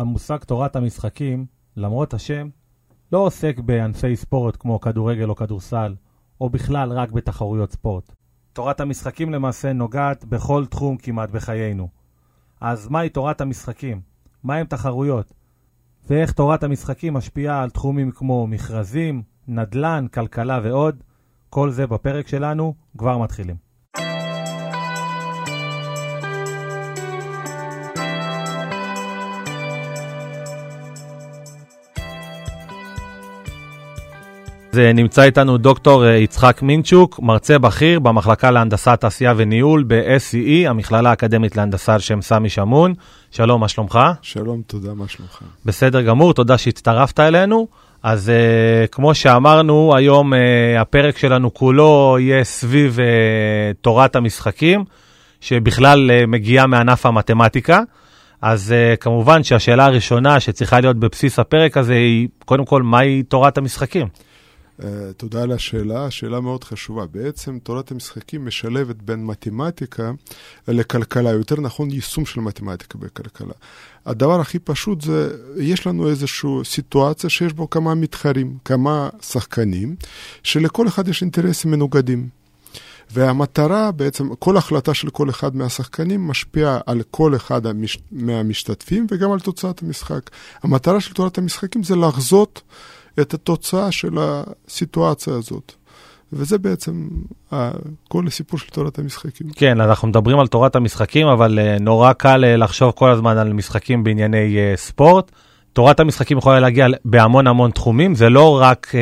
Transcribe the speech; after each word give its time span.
המושג 0.00 0.38
תורת 0.38 0.76
המשחקים, 0.76 1.46
למרות 1.76 2.14
השם, 2.14 2.48
לא 3.12 3.18
עוסק 3.18 3.58
בענפי 3.58 4.16
ספורט 4.16 4.56
כמו 4.58 4.80
כדורגל 4.80 5.28
או 5.28 5.36
כדורסל, 5.36 5.94
או 6.40 6.50
בכלל 6.50 6.92
רק 6.92 7.12
בתחרויות 7.12 7.72
ספורט. 7.72 8.12
תורת 8.52 8.80
המשחקים 8.80 9.32
למעשה 9.32 9.72
נוגעת 9.72 10.24
בכל 10.24 10.66
תחום 10.66 10.96
כמעט 10.96 11.30
בחיינו. 11.30 11.88
אז 12.60 12.88
מהי 12.88 13.08
תורת 13.08 13.40
המשחקים? 13.40 14.00
מהם 14.44 14.66
תחרויות? 14.66 15.32
ואיך 16.10 16.32
תורת 16.32 16.62
המשחקים 16.62 17.14
משפיעה 17.14 17.62
על 17.62 17.70
תחומים 17.70 18.10
כמו 18.10 18.46
מכרזים, 18.46 19.22
נדל"ן, 19.48 20.06
כלכלה 20.14 20.60
ועוד? 20.62 21.02
כל 21.50 21.70
זה 21.70 21.86
בפרק 21.86 22.28
שלנו, 22.28 22.74
כבר 22.98 23.18
מתחילים. 23.18 23.69
נמצא 34.74 35.22
איתנו 35.22 35.58
דוקטור 35.58 36.06
אה, 36.06 36.16
יצחק 36.16 36.62
מינצ'וק, 36.62 37.20
מרצה 37.22 37.58
בכיר 37.58 38.00
במחלקה 38.00 38.50
להנדסת 38.50 38.98
תעשייה 39.00 39.34
וניהול 39.36 39.84
ב-SCE, 39.86 40.68
המכללה 40.68 41.10
האקדמית 41.10 41.56
להנדסה 41.56 41.94
על 41.94 42.00
שם 42.00 42.22
סמי 42.22 42.48
שמון. 42.48 42.94
שלום, 43.30 43.60
מה 43.60 43.68
שלומך? 43.68 43.98
שלום, 44.22 44.62
תודה, 44.66 44.94
מה 44.94 45.08
שלומך? 45.08 45.38
בסדר 45.64 46.02
גמור, 46.02 46.34
תודה 46.34 46.58
שהצטרפת 46.58 47.20
אלינו. 47.20 47.68
אז 48.02 48.28
uh, 48.28 48.88
כמו 48.88 49.14
שאמרנו, 49.14 49.96
היום 49.96 50.32
uh, 50.32 50.36
הפרק 50.80 51.18
שלנו 51.18 51.54
כולו 51.54 52.16
יהיה 52.20 52.44
סביב 52.44 52.98
uh, 52.98 53.02
תורת 53.80 54.16
המשחקים, 54.16 54.84
שבכלל 55.40 56.10
uh, 56.10 56.26
מגיעה 56.26 56.66
מענף 56.66 57.06
המתמטיקה. 57.06 57.80
אז 58.42 58.74
uh, 58.94 58.96
כמובן 58.96 59.42
שהשאלה 59.42 59.84
הראשונה 59.84 60.40
שצריכה 60.40 60.80
להיות 60.80 60.96
בבסיס 60.96 61.38
הפרק 61.38 61.76
הזה 61.76 61.94
היא, 61.94 62.28
קודם 62.44 62.64
כל, 62.64 62.82
מהי 62.82 63.22
תורת 63.22 63.58
המשחקים? 63.58 64.06
Uh, 64.80 64.82
תודה 65.16 65.42
על 65.42 65.52
השאלה, 65.52 66.10
שאלה 66.10 66.40
מאוד 66.40 66.64
חשובה. 66.64 67.06
בעצם 67.06 67.58
תורת 67.62 67.90
המשחקים 67.90 68.46
משלבת 68.46 68.96
בין 68.96 69.26
מתמטיקה 69.26 70.12
לכלכלה, 70.68 71.30
יותר 71.30 71.60
נכון 71.60 71.90
יישום 71.90 72.26
של 72.26 72.40
מתמטיקה 72.40 72.98
בכלכלה. 72.98 73.52
הדבר 74.06 74.40
הכי 74.40 74.58
פשוט 74.58 75.00
זה, 75.00 75.36
יש 75.56 75.86
לנו 75.86 76.08
איזושהי 76.08 76.50
סיטואציה 76.64 77.30
שיש 77.30 77.52
בו 77.52 77.70
כמה 77.70 77.94
מתחרים, 77.94 78.58
כמה 78.64 79.08
שחקנים, 79.22 79.96
שלכל 80.42 80.88
אחד 80.88 81.08
יש 81.08 81.22
אינטרסים 81.22 81.70
מנוגדים. 81.70 82.28
והמטרה 83.12 83.92
בעצם, 83.92 84.34
כל 84.34 84.56
החלטה 84.56 84.94
של 84.94 85.10
כל 85.10 85.30
אחד 85.30 85.56
מהשחקנים 85.56 86.28
משפיעה 86.28 86.80
על 86.86 87.02
כל 87.10 87.36
אחד 87.36 87.66
המש... 87.66 87.98
מהמשתתפים 88.12 89.06
וגם 89.10 89.32
על 89.32 89.40
תוצאת 89.40 89.82
המשחק. 89.82 90.30
המטרה 90.62 91.00
של 91.00 91.14
תורת 91.14 91.38
המשחקים 91.38 91.82
זה 91.82 91.96
לחזות 91.96 92.62
את 93.20 93.34
התוצאה 93.34 93.92
של 93.92 94.18
הסיטואציה 94.18 95.34
הזאת. 95.34 95.72
וזה 96.32 96.58
בעצם 96.58 97.08
כל 98.08 98.26
הסיפור 98.26 98.58
של 98.58 98.66
תורת 98.66 98.98
המשחקים. 98.98 99.46
כן, 99.56 99.80
אנחנו 99.80 100.08
מדברים 100.08 100.38
על 100.38 100.46
תורת 100.46 100.76
המשחקים, 100.76 101.26
אבל 101.26 101.58
אה, 101.58 101.76
נורא 101.80 102.12
קל 102.12 102.44
אה, 102.44 102.56
לחשוב 102.56 102.90
כל 102.90 103.10
הזמן 103.10 103.38
על 103.38 103.52
משחקים 103.52 104.04
בענייני 104.04 104.56
אה, 104.58 104.72
ספורט. 104.76 105.32
תורת 105.72 106.00
המשחקים 106.00 106.38
יכולה 106.38 106.60
להגיע 106.60 106.86
בהמון 107.04 107.46
המון 107.46 107.70
תחומים, 107.70 108.14
זה 108.14 108.28
לא 108.28 108.60
רק 108.60 108.92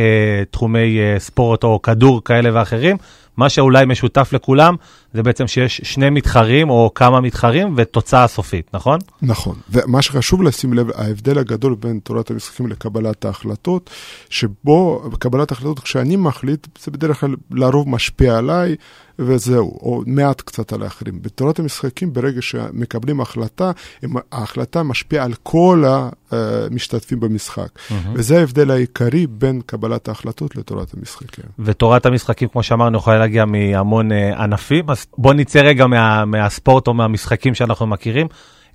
תחומי 0.50 0.98
ספורט 1.19 1.64
או 1.64 1.83
כדור 1.83 2.25
כאלה 2.25 2.50
ואחרים, 2.55 2.97
מה 3.38 3.48
שאולי 3.48 3.86
משותף 3.86 4.30
לכולם 4.33 4.75
זה 5.14 5.22
בעצם 5.22 5.47
שיש 5.47 5.80
שני 5.84 6.10
מתחרים 6.10 6.70
או 6.70 6.91
כמה 6.94 7.20
מתחרים 7.20 7.75
ותוצאה 7.77 8.27
סופית, 8.28 8.70
נכון? 8.75 8.98
נכון. 9.22 9.55
ומה 9.70 10.02
שחשוב 10.02 10.42
לשים 10.42 10.75
לב, 10.75 10.91
ההבדל 10.94 11.38
הגדול 11.38 11.75
בין 11.75 11.98
תורת 11.98 12.30
המשחקים 12.30 12.66
לקבלת 12.66 13.25
ההחלטות, 13.25 13.91
שבו 14.30 15.03
קבלת 15.19 15.50
ההחלטות, 15.50 15.78
כשאני 15.78 16.16
מחליט, 16.16 16.66
זה 16.82 16.91
בדרך 16.91 17.20
כלל 17.20 17.34
לרוב 17.50 17.88
משפיע 17.88 18.38
עליי, 18.38 18.76
וזהו, 19.18 19.78
או 19.82 20.02
מעט 20.06 20.40
קצת 20.40 20.72
על 20.72 20.82
האחרים. 20.82 21.22
בתורת 21.22 21.58
המשחקים, 21.58 22.12
ברגע 22.12 22.42
שמקבלים 22.42 23.20
החלטה, 23.20 23.70
ההחלטה 24.32 24.82
משפיעה 24.82 25.24
על 25.24 25.34
כל 25.42 25.84
המשתתפים 26.30 27.20
במשחק. 27.20 27.68
Mm-hmm. 27.76 27.92
וזה 28.14 28.38
ההבדל 28.38 28.70
העיקרי 28.70 29.26
בין 29.26 29.60
קבלת 29.66 30.08
ההחלטות 30.08 30.56
לתורת 30.56 30.94
המשחקים. 30.94 31.44
ותורת 31.58 32.06
המשחקים, 32.06 32.48
כמו 32.48 32.62
שאמרנו, 32.62 32.98
יכולה 32.98 33.18
להגיע 33.18 33.44
מהמון 33.44 34.12
uh, 34.12 34.14
ענפים, 34.38 34.90
אז 34.90 35.06
בוא 35.18 35.34
נצא 35.34 35.60
רגע 35.60 35.86
מה, 35.86 36.24
מהספורט 36.24 36.86
או 36.86 36.94
מהמשחקים 36.94 37.54
שאנחנו 37.54 37.86
מכירים. 37.86 38.26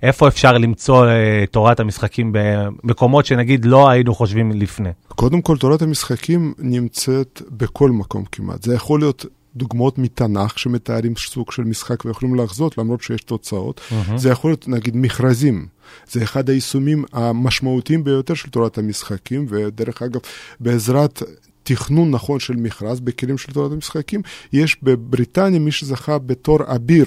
איפה 0.02 0.28
אפשר 0.28 0.52
למצוא 0.52 1.06
uh, 1.06 1.10
תורת 1.50 1.80
המשחקים 1.80 2.32
במקומות 2.32 3.26
שנגיד 3.26 3.64
לא 3.64 3.90
היינו 3.90 4.14
חושבים 4.14 4.52
לפני? 4.52 4.90
קודם 5.08 5.42
כל, 5.42 5.56
תורת 5.56 5.82
המשחקים 5.82 6.54
נמצאת 6.58 7.42
בכל 7.50 7.90
מקום 7.90 8.24
כמעט. 8.32 8.62
זה 8.62 8.74
יכול 8.74 9.00
להיות 9.00 9.26
דוגמאות 9.56 9.98
מתנ"ך 9.98 10.58
שמתארים 10.58 11.14
סוג 11.16 11.52
של 11.52 11.64
משחק 11.64 12.04
ויכולים 12.04 12.34
לחזות 12.34 12.78
למרות 12.78 13.02
שיש 13.02 13.20
תוצאות. 13.20 13.80
Mm-hmm. 13.80 14.16
זה 14.16 14.30
יכול 14.30 14.50
להיות 14.50 14.68
נגיד 14.68 14.96
מכרזים. 14.96 15.66
זה 16.10 16.22
אחד 16.22 16.50
היישומים 16.50 17.04
המשמעותיים 17.12 18.04
ביותר 18.04 18.34
של 18.34 18.50
תורת 18.50 18.78
המשחקים, 18.78 19.46
ודרך 19.48 20.02
אגב, 20.02 20.20
בעזרת 20.60 21.22
תכנון 21.62 22.10
נכון 22.10 22.40
של 22.40 22.56
מכרז 22.56 23.00
בכלים 23.00 23.38
של 23.38 23.52
תורת 23.52 23.72
המשחקים, 23.72 24.22
יש 24.52 24.76
בבריטניה 24.82 25.60
מי 25.60 25.72
שזכה 25.72 26.18
בתור 26.18 26.58
אביר. 26.74 27.06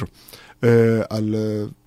Uh, 0.57 0.59
על 1.09 1.35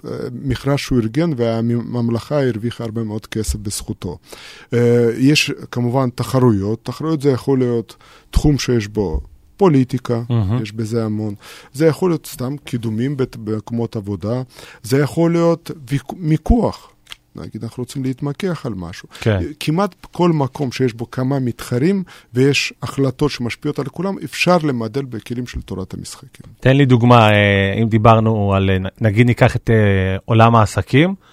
uh, 0.02 0.08
מכרז 0.32 0.78
שהוא 0.78 0.98
ארגן 0.98 1.30
והממלכה 1.36 2.46
הרוויחה 2.46 2.84
הרבה 2.84 3.04
מאוד 3.04 3.26
כסף 3.26 3.56
בזכותו. 3.56 4.18
Uh, 4.64 4.76
יש 5.18 5.52
כמובן 5.70 6.10
תחרויות, 6.10 6.84
תחרויות 6.84 7.22
זה 7.22 7.30
יכול 7.30 7.58
להיות 7.58 7.96
תחום 8.30 8.58
שיש 8.58 8.88
בו 8.88 9.20
פוליטיקה, 9.60 10.22
mm-hmm. 10.28 10.62
יש 10.62 10.72
בזה 10.72 11.04
המון. 11.04 11.34
זה 11.72 11.86
יכול 11.86 12.10
להיות 12.10 12.26
סתם 12.26 12.56
קידומים 12.64 13.16
במקומות 13.38 13.96
עבודה, 13.96 14.42
זה 14.82 14.98
יכול 14.98 15.32
להיות 15.32 15.70
מיקוח. 16.16 16.90
נגיד 17.36 17.64
אנחנו 17.64 17.82
רוצים 17.82 18.04
להתמקח 18.04 18.66
על 18.66 18.74
משהו. 18.74 19.08
כן. 19.20 19.38
כמעט 19.60 19.94
כל 20.12 20.30
מקום 20.32 20.72
שיש 20.72 20.94
בו 20.94 21.10
כמה 21.10 21.38
מתחרים 21.38 22.02
ויש 22.34 22.72
החלטות 22.82 23.30
שמשפיעות 23.30 23.78
על 23.78 23.84
כולם, 23.84 24.16
אפשר 24.24 24.56
למדל 24.62 25.04
בכלים 25.04 25.46
של 25.46 25.60
תורת 25.60 25.94
המשחקים. 25.94 26.52
תן 26.60 26.76
לי 26.76 26.86
דוגמה, 26.86 27.30
אה, 27.30 27.74
אם 27.82 27.88
דיברנו 27.88 28.54
על, 28.54 28.70
נגיד 29.00 29.26
ניקח 29.26 29.56
את 29.56 29.70
אה, 29.70 30.16
עולם 30.24 30.56
העסקים, 30.56 31.08
אה, 31.08 31.29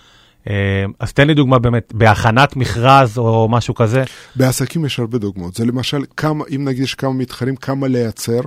אז 0.99 1.13
תן 1.13 1.27
לי 1.27 1.33
דוגמה 1.33 1.59
באמת, 1.59 1.93
בהכנת 1.93 2.55
מכרז 2.55 3.17
או 3.17 3.47
משהו 3.49 3.75
כזה. 3.75 4.03
בעסקים 4.35 4.85
יש 4.85 4.99
הרבה 4.99 5.17
דוגמאות. 5.17 5.55
זה 5.55 5.65
למשל, 5.65 6.03
כמה, 6.17 6.45
אם 6.55 6.65
נגיד 6.65 6.83
יש 6.83 6.95
כמה 6.95 7.13
מתחרים, 7.13 7.55
כמה 7.55 7.87
לייצר. 7.87 8.39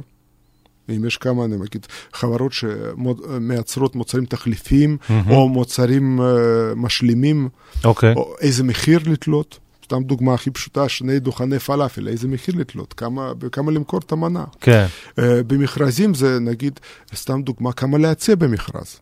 אם 0.97 1.05
יש 1.05 1.17
כמה, 1.17 1.45
אני 1.45 1.57
אגיד, 1.57 1.87
חברות 2.13 2.53
שמייצרות 2.53 3.97
מוצרים 3.97 4.25
תחליפיים, 4.25 4.97
mm-hmm. 5.01 5.31
או 5.31 5.49
מוצרים 5.49 6.21
uh, 6.21 6.23
משלימים, 6.77 7.49
okay. 7.49 7.85
אוקיי. 7.85 8.15
או 8.15 8.35
איזה 8.41 8.65
מחיר 8.65 9.01
לתלות. 9.07 9.59
סתם 9.85 10.03
דוגמה 10.03 10.35
הכי 10.35 10.51
פשוטה, 10.51 10.89
שני 10.89 11.19
דוכני 11.19 11.59
פלאפל, 11.59 12.09
איזה 12.09 12.29
מחיר 12.29 12.55
לתלות, 12.59 12.93
כמה, 12.93 13.33
כמה 13.53 13.73
למכור 13.73 14.01
את 14.01 14.13
המנה. 14.13 14.45
כן. 14.61 14.87
Uh, 15.11 15.23
במכרזים 15.47 16.15
זה 16.15 16.39
נגיד, 16.41 16.81
סתם 17.15 17.43
דוגמה, 17.43 17.73
כמה 17.73 17.99
להציע 17.99 18.35
במכרז. 18.35 19.01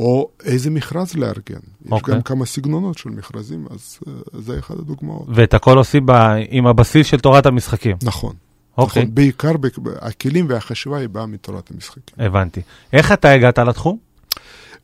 או 0.00 0.30
איזה 0.44 0.70
מכרז 0.70 1.14
לארגן. 1.14 1.54
Okay. 1.54 1.86
יש 1.86 1.92
אוקיי. 1.92 2.14
גם 2.14 2.22
כמה 2.22 2.46
סגנונות 2.46 2.98
של 2.98 3.10
מכרזים, 3.10 3.66
אז 3.70 3.98
uh, 4.06 4.10
זה 4.32 4.58
אחד 4.58 4.78
הדוגמאות. 4.78 5.26
ואת 5.34 5.54
הכל 5.54 5.78
עושים 5.78 6.06
ב... 6.06 6.12
עם 6.48 6.66
הבסיס 6.66 7.06
של 7.06 7.20
תורת 7.20 7.46
המשחקים. 7.46 7.96
נכון. 8.02 8.34
אוקיי. 8.78 9.02
Okay. 9.02 9.04
נכון, 9.04 9.14
בעיקר 9.14 9.52
הכלים 10.00 10.46
והחשיבה 10.48 10.98
היא 10.98 11.08
באה 11.08 11.26
מתורת 11.26 11.70
המשחקים. 11.70 12.14
הבנתי. 12.18 12.60
איך 12.92 13.12
אתה 13.12 13.30
הגעת 13.30 13.58
לתחום? 13.58 13.98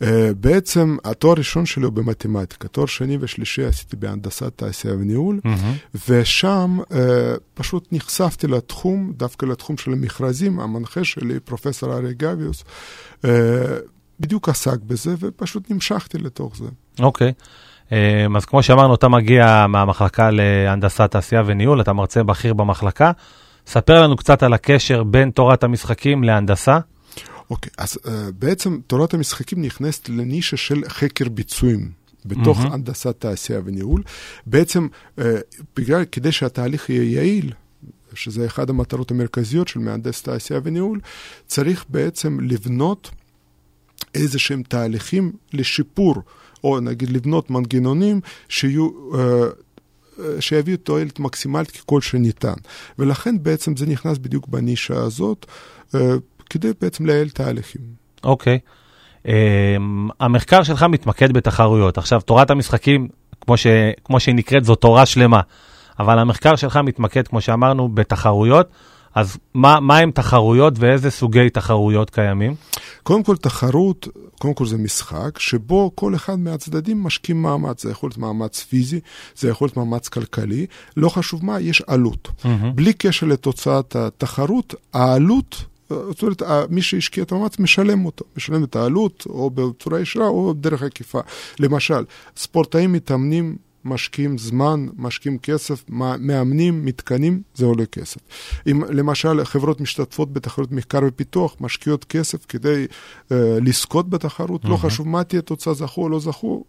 Uh, 0.03 0.07
בעצם 0.41 0.97
התואר 1.05 1.33
הראשון 1.33 1.67
שלי 1.67 1.85
הוא 1.85 1.93
במתמטיקה, 1.93 2.69
תואר 2.69 2.87
שני 2.87 3.19
ושלישי 3.21 3.65
עשיתי 3.65 3.97
בהנדסת 3.97 4.53
תעשייה 4.57 4.95
וניהול, 4.95 5.41
mm-hmm. 5.45 5.99
ושם 6.09 6.79
uh, 6.81 6.95
פשוט 7.55 7.89
נחשפתי 7.93 8.47
לתחום, 8.47 9.13
דווקא 9.17 9.47
לתחום 9.47 9.77
של 9.77 9.93
המכרזים, 9.93 10.61
המנחה 10.61 11.05
שלי, 11.05 11.41
פרופסור 11.41 11.93
אריה 11.93 12.13
גביוס, 12.13 12.65
uh, 13.23 13.27
בדיוק 14.21 14.49
עסק 14.49 14.79
בזה, 14.81 15.15
ופשוט 15.21 15.71
נמשכתי 15.71 16.19
לתוך 16.19 16.57
זה. 16.57 16.69
אוקיי. 17.01 17.33
Okay. 17.39 17.87
אז 18.37 18.45
כמו 18.45 18.63
שאמרנו, 18.63 18.95
אתה 18.95 19.09
מגיע 19.09 19.67
מהמחלקה 19.69 20.31
להנדסת 20.31 21.11
תעשייה 21.11 21.43
וניהול, 21.47 21.81
אתה 21.81 21.93
מרצה 21.93 22.23
בכיר 22.23 22.55
במחלקה. 22.55 23.13
ספר 23.67 24.03
לנו 24.03 24.17
קצת 24.17 24.43
על 24.43 24.53
הקשר 24.53 25.03
בין 25.03 25.31
תורת 25.31 25.65
המשחקים 25.65 26.25
להנדסה. 26.25 26.79
אוקיי, 27.51 27.71
okay, 27.71 27.83
אז 27.83 27.99
uh, 28.05 28.09
בעצם 28.39 28.79
תורת 28.87 29.15
המשחקים 29.15 29.63
נכנסת 29.63 30.09
לנישה 30.09 30.57
של 30.57 30.83
חקר 30.89 31.29
ביצועים. 31.29 31.91
בתוך 32.27 32.61
mm-hmm. 32.61 32.73
הנדסת 32.73 33.17
תעשייה 33.19 33.61
וניהול. 33.65 34.03
בעצם, 34.47 34.89
uh, 35.19 35.23
בגלל, 35.77 36.05
כדי 36.13 36.33
שהתהליך 36.33 36.91
יהיה 36.91 37.13
יעיל, 37.13 37.53
שזה 38.15 38.47
אחת 38.47 38.71
המטרות 38.71 39.11
המרכזיות 39.11 39.69
של 39.69 39.81
מהנדס 39.81 40.23
תעשייה 40.23 40.61
וניהול, 40.63 41.01
צריך 41.47 41.85
בעצם 41.89 42.39
לבנות 42.41 43.11
איזה 44.17 44.39
שהם 44.39 44.63
תהליכים 44.63 45.33
לשיפור 45.53 46.15
או 46.65 46.81
נגיד 46.81 47.11
לבנות 47.11 47.51
מנגנונים 47.51 48.21
שיהיו... 48.49 48.91
שיביאו 50.41 50.77
תועלת 50.77 51.21
מקסימלית 51.21 51.71
ככל 51.71 52.01
שניתן. 52.01 52.55
ולכן 52.99 53.43
בעצם 53.43 53.77
זה 53.77 53.87
נכנס 53.87 54.19
בדיוק 54.19 54.49
בנישה 54.49 54.97
הזאת, 54.97 55.47
כדי 56.51 56.69
בעצם 56.81 57.07
לייעל 57.07 57.29
תהליכים. 57.29 57.83
אוקיי. 58.25 58.59
Okay. 58.65 59.27
Um, 59.27 59.31
המחקר 60.21 60.63
שלך 60.63 60.83
מתמקד 60.83 61.33
בתחרויות. 61.33 61.99
עכשיו, 61.99 62.21
תורת 62.21 62.51
המשחקים, 62.51 63.09
כמו, 63.41 63.57
ש, 63.57 63.67
כמו 64.05 64.21
שהיא 64.21 64.35
נקראת, 64.35 64.65
זו 64.65 64.75
תורה 64.75 65.07
שלמה. 65.07 65.41
אבל 65.99 66.19
המחקר 66.19 66.57
שלך 66.57 66.77
מתמקד, 66.77 67.29
כמו 67.29 67.41
שאמרנו, 67.41 67.89
בתחרויות. 67.89 68.71
אז 69.17 69.37
מה, 69.55 69.81
מה 69.81 69.99
הם 69.99 70.11
תחרויות 70.11 70.75
ואיזה 70.79 71.11
סוגי 71.11 71.51
תחרויות 71.51 72.11
קיימים? 72.11 72.55
קודם 73.03 73.23
כל, 73.23 73.37
תחרות, 73.37 74.09
קודם 74.39 74.55
כל 74.55 74.67
זה 74.67 74.79
משחק, 74.79 75.39
שבו 75.39 75.91
כל 75.95 76.15
אחד 76.15 76.39
מהצדדים 76.39 77.03
משכים 77.03 77.43
מאמץ. 77.43 77.83
זה 77.83 77.91
יכול 77.91 78.09
להיות 78.09 78.19
מאמץ 78.19 78.63
פיזי, 78.63 79.01
זה 79.37 79.49
יכול 79.49 79.67
להיות 79.67 79.77
מאמץ 79.77 80.09
כלכלי, 80.09 80.67
לא 80.97 81.09
חשוב 81.09 81.45
מה, 81.45 81.61
יש 81.61 81.83
עלות. 81.87 82.29
Mm-hmm. 82.29 82.47
בלי 82.75 82.93
קשר 82.93 83.27
לתוצאת 83.27 83.97
התחרות, 83.97 84.75
העלות... 84.93 85.65
זאת 85.89 86.23
אומרת, 86.23 86.43
מי 86.71 86.83
שהשקיע 86.83 87.23
את 87.23 87.33
המאמץ 87.33 87.59
משלם 87.59 88.07
אותו, 88.07 88.25
משלם 88.37 88.65
את 88.65 88.77
העלות, 88.77 89.25
או 89.29 89.51
בצורה 89.51 90.01
ישרה 90.01 90.27
או 90.27 90.53
דרך 90.53 90.83
עקיפה. 90.83 91.21
למשל, 91.61 92.05
ספורטאים 92.37 92.93
מתאמנים 92.93 93.57
משקיעים 93.87 94.39
זמן, 94.39 94.87
משקיעים 94.97 95.39
כסף, 95.39 95.85
מאמנים, 96.19 96.85
מתקנים, 96.85 97.43
זה 97.55 97.67
עולה 97.67 97.87
כסף. 97.87 98.21
אם 98.71 98.83
למשל 98.89 99.45
חברות 99.45 99.81
משתתפות 99.81 100.33
בתחרות 100.33 100.73
מחקר 100.73 101.01
ופיתוח, 101.07 101.57
משקיעות 101.61 102.05
כסף 102.05 102.47
כדי 102.47 102.87
uh, 102.89 103.35
לזכות 103.61 104.11
בתחרות, 104.11 104.65
mm-hmm. 104.65 104.69
לא 104.69 104.77
חשוב 104.77 105.09
מה 105.09 105.25
תהיה 105.25 105.43
תוצאה, 105.43 105.75
זכו 105.75 106.03
או 106.03 106.09
לא 106.09 106.21
זכו, 106.21 106.65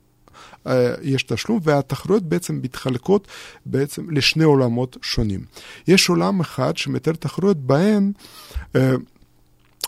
uh, 0.66 0.70
יש 1.02 1.24
תשלום, 1.24 1.60
והתחרויות 1.64 2.24
בעצם 2.24 2.60
מתחלקות 2.64 3.28
בעצם 3.66 4.10
לשני 4.10 4.44
עולמות 4.44 4.98
שונים. 5.02 5.46
יש 5.88 6.10
עולם 6.10 6.40
אחד 6.40 6.78
שמתאר 6.78 7.14
תחרויות 7.14 7.58
בהן 7.58 8.12
uh, 8.74 8.78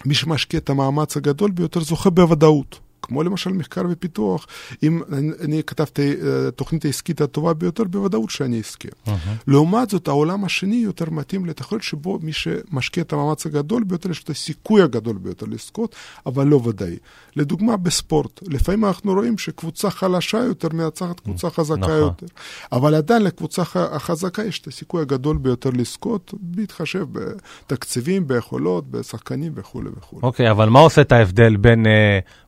מי 0.05 0.13
שמשקיע 0.13 0.59
את 0.59 0.69
המאמץ 0.69 1.17
הגדול 1.17 1.51
ביותר 1.51 1.79
זוכה 1.79 2.09
בוודאות. 2.09 2.79
כמו 3.01 3.24
למשל 3.24 3.50
מחקר 3.50 3.81
ופיתוח, 3.90 4.48
אם 4.84 5.01
אני, 5.12 5.31
אני 5.42 5.63
כתבתי 5.63 6.13
uh, 6.13 6.51
תוכנית 6.51 6.86
העסקית 6.86 7.22
הטובה 7.22 7.54
ביותר, 7.54 7.84
בוודאות 7.84 8.30
שאני 8.30 8.60
אזכה. 8.60 8.90
Uh-huh. 8.90 9.12
לעומת 9.48 9.90
זאת, 9.90 10.07
העולם 10.07 10.46
השני 10.46 10.75
יותר 10.75 11.10
מתאים 11.10 11.46
לתחרות 11.46 11.84
שבו 11.84 12.19
מי 12.22 12.34
שמשקיע 12.34 13.04
את 13.04 13.13
המאמץ 13.13 13.46
הגדול 13.46 13.84
ביותר, 13.84 14.12
יש 14.12 14.24
את 14.24 14.30
הסיכוי 14.30 14.81
הגדול 14.81 15.18
ביותר 15.18 15.46
לזכות, 15.50 15.96
אבל 16.25 16.48
לא 16.48 16.56
ודאי. 16.56 16.98
לדוגמה, 17.36 17.78
בספורט, 17.78 18.40
לפעמים 18.48 18.86
אנחנו 18.86 19.13
רואים 19.13 19.38
שקבוצה 19.38 19.90
חלשה 19.90 20.38
יותר 20.38 20.68
מנצחת 20.74 21.19
קבוצה 21.19 21.50
חזקה 21.50 21.86
uh-huh. 21.86 21.90
יותר, 21.90 22.25
אבל 22.72 22.96
עדיין 22.96 23.24
לקבוצה 23.24 23.62
החזקה 23.75 24.44
יש 24.44 24.60
את 24.60 24.68
הסיכוי 24.68 25.01
הגדול 25.01 25.38
ביותר 25.38 25.69
לזכות, 25.74 26.34
בהתחשב 26.40 27.06
בתקציבים, 27.12 28.28
ביכולות, 28.28 28.92
בשחקנים 28.92 29.51
וכולי 29.56 29.90
וכולי. 29.98 30.22
אוקיי, 30.24 30.48
okay, 30.48 30.51
אבל 30.51 30.69
מה 30.69 30.80
עושה 30.80 31.01
את 31.01 31.12
ההבדל 31.12 31.57
בין, 31.57 31.86
uh, 31.86 31.90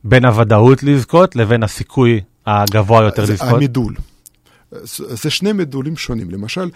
בין 0.04 0.26
הוודאות? 0.42 0.84
לזכות 0.84 1.36
לבין 1.36 1.64
הסיכוי 1.64 2.22
הגבוה 2.46 3.04
יותר 3.04 3.26
זה 3.26 3.34
לזכות? 3.34 3.50
המידול. 3.50 3.96
זה 4.96 5.30
שני 5.30 5.54
מדולים 5.54 5.98
שונים. 5.98 6.32
למשל, 6.32 6.70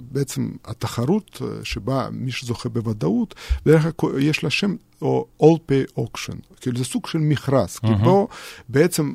בעצם 0.00 0.50
התחרות 0.64 1.42
שבה 1.62 2.08
מי 2.12 2.32
שזוכה 2.32 2.68
בוודאות, 2.68 3.34
בדרך 3.66 3.86
כלל 3.96 4.18
יש 4.18 4.44
לה 4.44 4.50
שם 4.50 4.76
או 5.02 5.26
all 5.42 5.46
pay 5.70 6.00
auction, 6.00 6.56
כאילו 6.60 6.78
זה 6.78 6.84
סוג 6.84 7.06
של 7.06 7.18
מכרז, 7.18 7.78
כי 7.78 7.92
פה 8.04 8.28
בעצם 8.68 9.14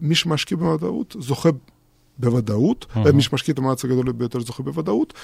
מי 0.00 0.14
שמשקיע 0.14 0.58
בוודאות 0.58 1.16
זוכה 1.20 1.48
בוודאות, 2.18 2.86
מי 3.14 3.22
שמשקיע 3.22 3.52
את 3.52 3.58
המאמץ 3.58 3.84
הגדול 3.84 4.12
ביותר 4.12 4.40
זוכה 4.40 4.62
בוודאות, 4.62 5.14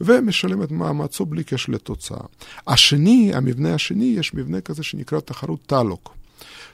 ומשלם 0.00 0.62
את 0.62 0.70
מאמצו 0.70 1.26
בלי 1.26 1.44
קשר 1.44 1.72
לתוצאה. 1.72 2.20
השני, 2.66 3.30
המבנה 3.34 3.74
השני, 3.74 4.14
יש 4.18 4.34
מבנה 4.34 4.60
כזה 4.60 4.82
שנקרא 4.82 5.20
תחרות 5.20 5.66
טלוק. 5.66 6.14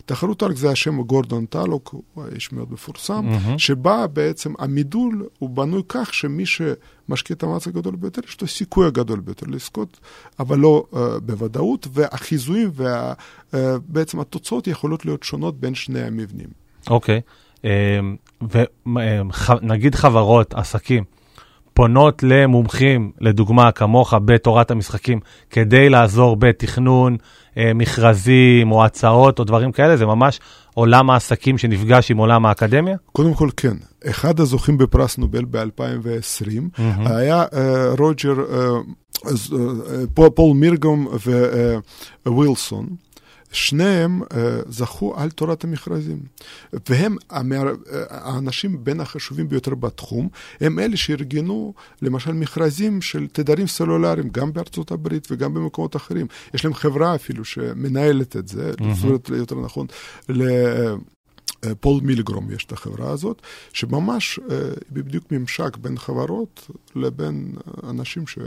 תחרות 0.06 0.38
טלק 0.38 0.56
זה 0.56 0.70
השם 0.70 1.02
גורדון 1.02 1.46
טלוק, 1.46 1.94
הוא 2.14 2.24
איש 2.34 2.52
מאוד 2.52 2.72
מפורסם, 2.72 3.28
mm-hmm. 3.28 3.58
שבה 3.58 4.06
בעצם 4.06 4.52
המידול 4.58 5.26
הוא 5.38 5.50
בנוי 5.50 5.82
כך 5.88 6.14
שמי 6.14 6.44
שמשקיע 6.46 7.36
את 7.36 7.42
המאמץ 7.42 7.66
הגדול 7.66 7.96
ביותר, 7.96 8.20
יש 8.28 8.40
לו 8.40 8.46
סיכוי 8.46 8.86
הגדול 8.86 9.20
ביותר 9.20 9.46
לזכות, 9.48 10.00
אבל 10.38 10.58
לא 10.58 10.84
uh, 10.92 10.96
בוודאות, 11.22 11.88
והחיזויים 11.92 12.70
ובעצם 13.52 14.18
uh, 14.18 14.22
התוצאות 14.22 14.66
יכולות 14.66 15.04
להיות 15.04 15.22
שונות 15.22 15.60
בין 15.60 15.74
שני 15.74 16.02
המבנים. 16.02 16.48
אוקיי, 16.90 17.20
okay. 17.62 17.66
ונגיד 18.86 19.94
חברות, 19.94 20.54
עסקים, 20.54 21.04
פונות 21.76 22.23
למומחים, 22.23 23.11
לדוגמה 23.20 23.73
כמוך 23.73 24.14
בתורת 24.25 24.70
המשחקים, 24.70 25.20
כדי 25.50 25.88
לעזור 25.88 26.37
בתכנון 26.37 27.17
אה, 27.56 27.73
מכרזים 27.75 28.73
או 28.73 28.84
הצעות 28.84 29.38
או 29.38 29.44
דברים 29.44 29.73
כאלה? 29.73 29.96
זה 29.96 30.06
ממש 30.06 30.40
עולם 30.75 31.11
העסקים 31.11 31.58
שנפגש 31.58 32.11
עם 32.11 32.17
עולם 32.17 32.46
האקדמיה? 32.46 32.96
קודם 33.12 33.34
כל 33.34 33.49
כן. 33.56 33.76
אחד 34.11 34.40
הזוכים 34.40 34.78
בפרס 34.78 35.19
נובל 35.19 35.44
ב-2020 35.50 36.78
mm-hmm. 36.78 36.81
היה 37.11 37.44
uh, 37.44 37.56
רוג'ר, 37.99 38.34
uh, 38.34 39.26
uh, 39.26 40.31
פול 40.34 40.56
מירגום 40.56 41.08
ווילסון. 42.26 42.87
Uh, 42.90 43.06
שניהם 43.56 44.23
uh, 44.23 44.37
זכו 44.69 45.14
על 45.17 45.31
תורת 45.31 45.64
המכרזים. 45.64 46.19
והם 46.88 47.17
המער... 47.31 47.75
האנשים 48.11 48.85
בין 48.85 49.00
החשובים 49.00 49.49
ביותר 49.49 49.75
בתחום, 49.75 50.29
הם 50.61 50.79
אלה 50.79 50.97
שארגנו 50.97 51.75
למשל 52.03 52.32
מכרזים 52.32 53.03
של 53.03 53.26
תדרים 53.32 53.67
סלולריים, 53.67 54.29
גם 54.29 54.53
בארצות 54.53 54.91
הברית 54.91 55.29
וגם 55.31 55.55
במקומות 55.55 55.97
אחרים. 55.97 56.26
יש 56.55 56.64
להם 56.64 56.75
חברה 56.75 57.14
אפילו 57.14 57.44
שמנהלת 57.44 58.37
את 58.37 58.49
זה, 58.49 58.73
mm-hmm. 58.81 59.35
יותר 59.35 59.61
נכון, 59.61 59.87
אה, 60.31 60.94
פול 61.81 62.00
מילגרום 62.03 62.50
יש 62.53 62.64
את 62.64 62.73
החברה 62.73 63.11
הזאת, 63.11 63.43
שממש 63.73 64.38
אה, 64.50 64.56
בדיוק 64.91 65.32
ממשק 65.32 65.76
בין 65.76 65.99
חברות 65.99 66.70
לבין 66.97 67.55
אנשים 67.85 68.26
ש... 68.26 68.38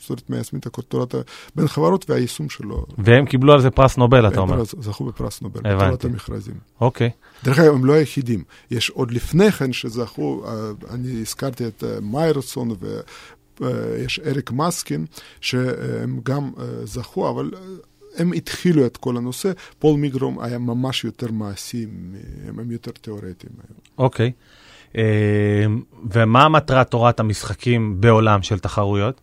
זאת 0.00 0.10
אומרת, 0.10 0.30
מיישמים 0.30 0.60
את 0.60 0.66
הקורטורת, 0.66 1.14
בין 1.56 1.68
חברות 1.68 2.10
והיישום 2.10 2.48
שלו. 2.48 2.86
והם 2.98 3.26
קיבלו 3.26 3.52
על 3.52 3.60
זה 3.60 3.70
פרס 3.70 3.96
נובל, 3.96 4.28
אתה 4.28 4.40
אומר. 4.40 4.64
זכו 4.64 5.04
בפרס 5.04 5.42
נובל, 5.42 5.60
בתורת 5.60 6.04
המכרזים. 6.04 6.54
אוקיי. 6.80 7.10
דרך 7.44 7.58
אגב, 7.58 7.74
הם 7.74 7.84
לא 7.84 7.92
היחידים. 7.92 8.44
יש 8.70 8.90
עוד 8.90 9.10
לפני 9.10 9.52
כן 9.52 9.72
שזכו, 9.72 10.44
אה, 10.46 10.52
אני 10.90 11.20
הזכרתי 11.20 11.66
את 11.66 11.84
מיירסון 12.02 12.70
ו... 12.80 13.00
יש 14.04 14.20
אריק 14.26 14.50
מסקין, 14.50 15.06
שהם 15.40 16.20
גם 16.22 16.50
זכו, 16.84 17.30
אבל 17.30 17.50
הם 18.16 18.32
התחילו 18.32 18.86
את 18.86 18.96
כל 18.96 19.16
הנושא, 19.16 19.52
פול 19.78 20.00
מיגרום 20.00 20.40
היה 20.40 20.58
ממש 20.58 21.04
יותר 21.04 21.30
מעשי, 21.30 21.86
הם 22.48 22.70
יותר 22.70 22.90
תיאורטיים. 22.90 23.52
אוקיי. 23.98 24.32
Okay. 24.36 24.64
אה, 24.96 25.66
ומה 26.10 26.48
מטרת 26.48 26.90
תורת 26.90 27.20
המשחקים 27.20 28.00
בעולם 28.00 28.42
של 28.42 28.58
תחרויות? 28.58 29.20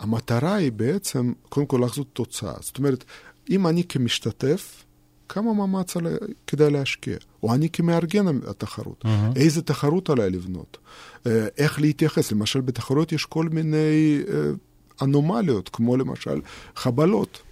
המטרה 0.00 0.54
היא 0.54 0.72
בעצם, 0.72 1.32
קודם 1.48 1.66
כל 1.66 1.80
לחזות 1.84 2.06
תוצאה. 2.12 2.54
זאת 2.60 2.78
אומרת, 2.78 3.04
אם 3.50 3.66
אני 3.66 3.84
כמשתתף, 3.84 4.84
כמה 5.28 5.54
מאמץ 5.54 5.96
עלי, 5.96 6.10
כדאי 6.46 6.70
להשקיע? 6.70 7.16
או 7.42 7.54
אני 7.54 7.68
כמארגן 7.70 8.26
התחרות, 8.48 9.04
mm-hmm. 9.04 9.36
איזה 9.36 9.62
תחרות 9.62 10.10
עליי 10.10 10.30
לבנות? 10.30 10.78
אה, 11.26 11.46
איך 11.58 11.80
להתייחס? 11.80 12.32
למשל, 12.32 12.60
בתחרויות 12.60 13.12
יש 13.12 13.24
כל 13.24 13.48
מיני 13.48 14.20
אה, 14.28 14.50
אנומליות, 15.02 15.68
כמו 15.68 15.96
למשל 15.96 16.40
חבלות. 16.76 17.42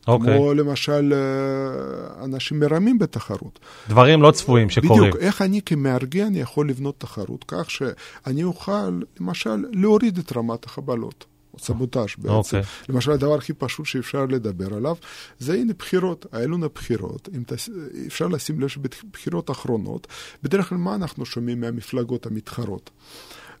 Okay. 0.00 0.10
אוקיי. 0.10 0.36
כמו 0.36 0.54
למשל 0.54 1.12
אה, 1.12 2.24
אנשים 2.24 2.60
מרמים 2.60 2.98
בתחרות. 2.98 3.58
דברים 3.88 4.22
לא 4.22 4.30
צפויים 4.30 4.70
שקורים. 4.70 5.02
בדיוק, 5.02 5.16
איך 5.16 5.42
אני 5.42 5.62
כמארגן 5.62 6.34
יכול 6.34 6.68
לבנות 6.68 6.94
תחרות 6.98 7.44
כך 7.48 7.70
שאני 7.70 8.44
אוכל 8.44 9.00
למשל 9.20 9.64
להוריד 9.72 10.18
את 10.18 10.36
רמת 10.36 10.64
החבלות. 10.64 11.24
סבוטאז' 11.58 12.08
בעצם. 12.18 12.28
Okay. 12.28 12.32
אוקיי. 12.32 12.62
למשל, 12.88 13.12
הדבר 13.12 13.34
הכי 13.34 13.52
פשוט 13.52 13.86
שאפשר 13.86 14.26
לדבר 14.26 14.74
עליו, 14.74 14.96
זה 15.38 15.54
הנה 15.54 15.72
בחירות, 15.78 16.26
היו 16.32 16.48
לנו 16.48 16.68
בחירות, 16.74 17.28
אם 17.36 17.42
תס... 17.46 17.68
אפשר 18.06 18.28
לשים 18.28 18.60
לב 18.60 18.68
שבבחירות 18.68 19.48
האחרונות, 19.48 20.06
בדרך 20.42 20.68
כלל 20.68 20.78
מה 20.78 20.94
אנחנו 20.94 21.26
שומעים 21.26 21.60
מהמפלגות 21.60 22.26
המתחרות? 22.26 22.90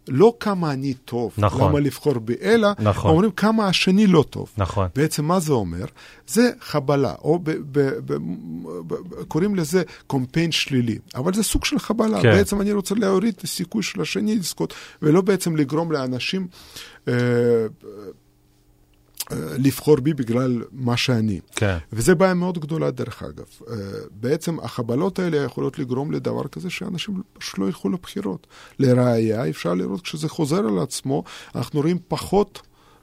לא 0.08 0.34
כמה 0.40 0.72
אני 0.72 0.94
טוב, 0.94 1.32
נכון. 1.38 1.68
למה 1.70 1.80
לבחור 1.80 2.18
בי, 2.18 2.34
אלא 2.42 2.68
נכון. 2.78 3.10
אומרים 3.10 3.30
כמה 3.30 3.66
השני 3.66 4.06
לא 4.06 4.24
טוב. 4.30 4.52
נכון. 4.58 4.88
בעצם 4.96 5.24
מה 5.24 5.40
זה 5.40 5.52
אומר? 5.52 5.84
זה 6.26 6.50
חבלה, 6.60 7.14
או 7.22 7.38
ב, 7.38 7.50
ב, 7.50 7.80
ב, 8.04 8.16
ב, 8.86 8.94
קוראים 9.28 9.54
לזה 9.54 9.82
קומפיין 10.06 10.52
שלילי, 10.52 10.98
אבל 11.14 11.34
זה 11.34 11.42
סוג 11.42 11.64
של 11.64 11.78
חבלה. 11.78 12.22
כן. 12.22 12.30
בעצם 12.30 12.60
אני 12.60 12.72
רוצה 12.72 12.94
להוריד 12.94 13.34
את 13.38 13.44
הסיכוי 13.44 13.82
של 13.82 14.00
השני 14.00 14.36
לזכות, 14.36 14.74
ולא 15.02 15.20
בעצם 15.20 15.56
לגרום 15.56 15.92
לאנשים... 15.92 16.46
אה, 17.08 17.14
לבחור 19.58 19.96
בי 19.96 20.14
בגלל 20.14 20.62
מה 20.72 20.96
שאני. 20.96 21.40
כן. 21.56 21.76
וזה 21.92 22.14
בעיה 22.14 22.34
מאוד 22.34 22.58
גדולה, 22.58 22.90
דרך 22.90 23.22
אגב. 23.22 23.44
אה, 23.70 23.76
בעצם 24.10 24.60
החבלות 24.60 25.18
האלה 25.18 25.36
יכולות 25.36 25.78
לגרום 25.78 26.12
לדבר 26.12 26.48
כזה 26.48 26.70
שאנשים 26.70 27.22
פשוט 27.38 27.58
לא 27.58 27.66
ילכו 27.66 27.88
לבחירות. 27.88 28.46
לראיה, 28.78 29.48
אפשר 29.48 29.74
לראות 29.74 30.00
כשזה 30.00 30.28
חוזר 30.28 30.58
על 30.58 30.78
עצמו, 30.78 31.24
אנחנו 31.54 31.80
רואים 31.80 31.98
פחות 32.08 32.62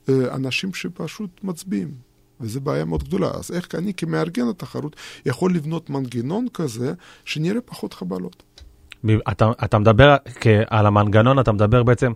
אה, 0.09 0.35
אנשים 0.35 0.73
שפשוט 0.73 1.29
מצביעים. 1.43 2.07
וזו 2.41 2.61
בעיה 2.61 2.85
מאוד 2.85 3.03
גדולה. 3.03 3.29
אז 3.33 3.51
איך 3.51 3.75
אני 3.75 3.93
כמארגן 3.93 4.47
התחרות 4.47 4.95
יכול 5.25 5.53
לבנות 5.53 5.89
מנגנון 5.89 6.47
כזה 6.53 6.93
שנראה 7.25 7.61
פחות 7.61 7.93
חבלות? 7.93 8.43
אתה, 9.31 9.51
אתה 9.63 9.79
מדבר 9.79 10.15
על 10.67 10.85
המנגנון, 10.85 11.39
אתה 11.39 11.51
מדבר 11.51 11.83
בעצם 11.83 12.11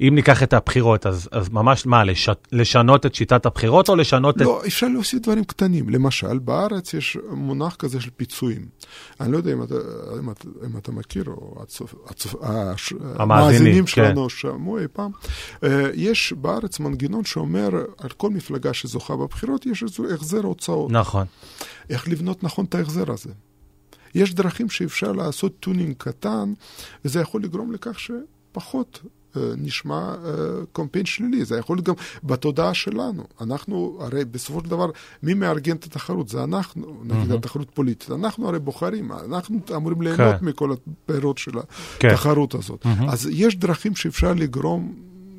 אם 0.00 0.12
ניקח 0.14 0.42
את 0.42 0.52
הבחירות, 0.52 1.06
אז, 1.06 1.28
אז 1.32 1.48
ממש 1.48 1.86
מה, 1.86 2.04
לש, 2.04 2.28
לשנות 2.52 3.06
את 3.06 3.14
שיטת 3.14 3.46
הבחירות 3.46 3.88
או 3.88 3.96
לשנות 3.96 4.36
לא, 4.36 4.42
את... 4.42 4.46
לא, 4.46 4.66
אפשר 4.66 4.88
להוסיף 4.88 5.22
דברים 5.22 5.44
קטנים. 5.44 5.88
למשל, 5.88 6.38
בארץ 6.38 6.94
יש 6.94 7.18
מונח 7.30 7.74
כזה 7.74 8.00
של 8.00 8.10
פיצויים. 8.16 8.66
אני 9.20 9.32
לא 9.32 9.36
יודע 9.36 9.52
אם 9.52 9.62
אתה, 9.62 9.74
אם 10.18 10.30
אתה, 10.30 10.48
אם 10.66 10.76
אתה 10.76 10.92
מכיר, 10.92 11.24
או 11.26 11.58
הצופ, 11.62 11.94
הצופ, 12.06 12.34
הש, 12.42 12.92
המאזינים 13.14 13.86
שלנו 13.86 14.22
כן. 14.22 14.28
שמעו 14.28 14.78
אי 14.78 14.84
פעם. 14.92 15.10
אה, 15.64 15.90
יש 15.94 16.32
בארץ 16.32 16.80
מנגנון 16.80 17.24
שאומר, 17.24 17.70
על 17.98 18.10
כל 18.10 18.30
מפלגה 18.30 18.74
שזוכה 18.74 19.16
בבחירות 19.16 19.66
יש 19.66 19.82
איזה 19.82 20.14
החזר 20.14 20.42
הוצאות. 20.42 20.90
נכון. 20.90 21.26
איך 21.90 22.08
לבנות 22.08 22.44
נכון 22.44 22.64
את 22.64 22.74
ההחזר 22.74 23.12
הזה. 23.12 23.30
יש 24.14 24.34
דרכים 24.34 24.70
שאפשר 24.70 25.12
לעשות 25.12 25.60
tuning 25.60 25.94
קטן, 25.98 26.52
וזה 27.04 27.20
יכול 27.20 27.42
לגרום 27.42 27.72
לכך 27.72 27.98
שפחות 28.00 29.00
נשמע 29.56 30.14
אה, 30.24 30.32
קמפיין 30.72 31.06
שלילי, 31.06 31.44
זה 31.44 31.58
יכול 31.58 31.76
להיות 31.76 31.86
גם 31.86 31.94
בתודעה 32.24 32.74
שלנו. 32.74 33.24
אנחנו, 33.40 33.98
הרי 34.00 34.24
בסופו 34.24 34.60
של 34.60 34.70
דבר, 34.70 34.90
מי 35.22 35.34
מארגן 35.34 35.76
את 35.76 35.84
התחרות? 35.84 36.28
זה 36.28 36.44
אנחנו, 36.44 36.96
נגיד 37.04 37.32
mm-hmm. 37.32 37.34
התחרות 37.34 37.70
פוליטית. 37.70 38.10
אנחנו 38.10 38.48
הרי 38.48 38.58
בוחרים, 38.58 39.12
אנחנו 39.12 39.60
אמורים 39.76 40.02
ליהנות 40.02 40.34
okay. 40.34 40.38
כן. 40.38 40.46
מכל 40.46 40.72
הפירות 40.72 41.38
של 41.38 41.52
כן. 41.98 42.08
התחרות 42.08 42.54
הזאת. 42.54 42.82
Mm-hmm. 42.82 43.12
אז 43.12 43.28
יש 43.32 43.56
דרכים 43.56 43.96
שאפשר 43.96 44.34
לגרום 44.34 44.94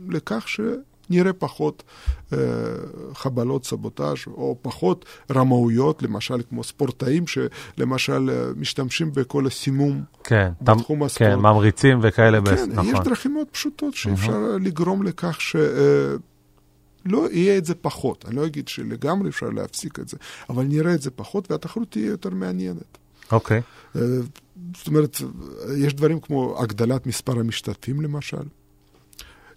לכך 0.10 0.48
ש... 0.48 0.60
נראה 1.10 1.34
פחות 1.34 1.84
אה, 2.34 2.38
חבלות 3.14 3.66
סבוטאז' 3.66 4.18
או 4.28 4.58
פחות 4.62 5.06
רמאויות, 5.32 6.04
למשל 6.04 6.42
כמו 6.50 6.64
ספורטאים 6.64 7.24
שלמשל 7.28 8.30
אה, 8.30 8.54
משתמשים 8.56 9.12
בכל 9.14 9.48
הסימום 9.48 10.04
כן, 10.24 10.52
בתחום 10.62 11.00
תמ, 11.00 11.04
הספורט. 11.04 11.32
כן, 11.32 11.40
ממריצים 11.40 12.00
וכאלה, 12.02 12.38
כן, 12.38 12.44
בס... 12.44 12.62
נכון. 12.68 12.94
יש 12.94 13.00
דרכים 13.00 13.34
מאוד 13.34 13.48
פשוטות 13.52 13.94
שאפשר 13.94 14.32
mm-hmm. 14.32 14.64
לגרום 14.64 15.04
לכך 15.04 15.42
ש... 15.42 15.56
אה, 15.56 16.16
לא 17.06 17.28
יהיה 17.32 17.58
את 17.58 17.66
זה 17.66 17.76
פחות. 17.76 18.26
אני 18.28 18.36
לא 18.36 18.46
אגיד 18.46 18.68
שלגמרי 18.68 19.30
אפשר 19.30 19.50
להפסיק 19.50 20.00
את 20.00 20.08
זה, 20.08 20.18
אבל 20.50 20.64
נראה 20.64 20.94
את 20.94 21.02
זה 21.02 21.12
פחות 21.12 21.52
והתחרות 21.52 21.92
תהיה 21.92 22.08
יותר 22.08 22.30
מעניינת. 22.30 22.98
אוקיי. 23.32 23.60
Okay. 23.60 24.00
אה, 24.00 24.02
זאת 24.78 24.88
אומרת, 24.88 25.18
יש 25.78 25.94
דברים 25.94 26.20
כמו 26.20 26.62
הגדלת 26.62 27.08
מספר 27.08 27.40
המשתתפים 27.40 28.02
למשל. 28.02 28.44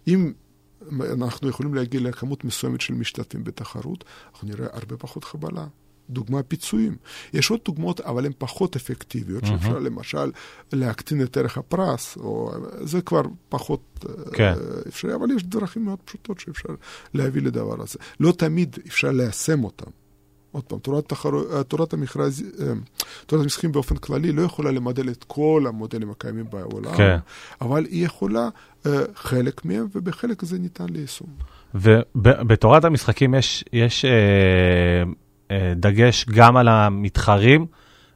אם 0.07 0.31
אנחנו 1.13 1.49
יכולים 1.49 1.73
להגיע 1.73 2.01
לכמות 2.01 2.43
מסוימת 2.43 2.81
של 2.81 2.93
משתתפים 2.93 3.43
בתחרות, 3.43 4.03
אנחנו 4.33 4.47
נראה 4.47 4.67
הרבה 4.71 4.97
פחות 4.97 5.23
חבלה. 5.23 5.65
דוגמה 6.09 6.43
פיצויים. 6.43 6.95
יש 7.33 7.49
עוד 7.49 7.59
דוגמאות, 7.65 8.01
אבל 8.01 8.25
הן 8.25 8.31
פחות 8.37 8.75
אפקטיביות, 8.75 9.43
mm-hmm. 9.43 9.47
שאפשר 9.47 9.79
למשל 9.79 10.31
להקטין 10.73 11.23
את 11.23 11.37
ערך 11.37 11.57
הפרס, 11.57 12.17
או 12.17 12.51
זה 12.81 13.01
כבר 13.01 13.21
פחות 13.49 14.05
כן. 14.33 14.53
uh, 14.53 14.87
אפשרי, 14.87 15.15
אבל 15.15 15.31
יש 15.35 15.43
דרכים 15.43 15.85
מאוד 15.85 15.99
פשוטות 16.05 16.39
שאפשר 16.39 16.69
להביא 17.13 17.41
לדבר 17.41 17.81
הזה. 17.81 17.99
לא 18.19 18.31
תמיד 18.31 18.77
אפשר 18.87 19.11
ליישם 19.11 19.63
אותם. 19.63 19.91
עוד 20.51 20.63
פעם, 20.63 20.79
תורת, 20.79 21.09
תחר... 21.09 21.29
אה, 21.53 21.63
תורת 21.63 21.93
המכרז, 21.93 22.43
אה, 22.59 22.73
תורת 23.25 23.43
המשחקים 23.43 23.71
באופן 23.71 23.95
כללי 23.95 24.31
לא 24.31 24.41
יכולה 24.41 24.71
למדל 24.71 25.09
את 25.09 25.23
כל 25.27 25.65
המודלים 25.67 26.11
הקיימים 26.11 26.45
בעולם, 26.49 26.97
כן. 26.97 27.17
אבל 27.61 27.85
היא 27.85 28.05
יכולה 28.05 28.49
uh, 28.83 28.89
חלק 29.15 29.65
מהם, 29.65 29.87
ובחלק 29.95 30.45
זה 30.45 30.59
ניתן 30.59 30.85
ליישום. 30.89 31.27
ובתורת 32.15 32.85
המשחקים 32.85 33.33
יש, 33.33 33.63
יש 33.73 34.05
אה, 34.05 34.11
אה, 35.51 35.73
דגש 35.75 36.25
גם 36.25 36.57
על 36.57 36.67
המתחרים, 36.67 37.65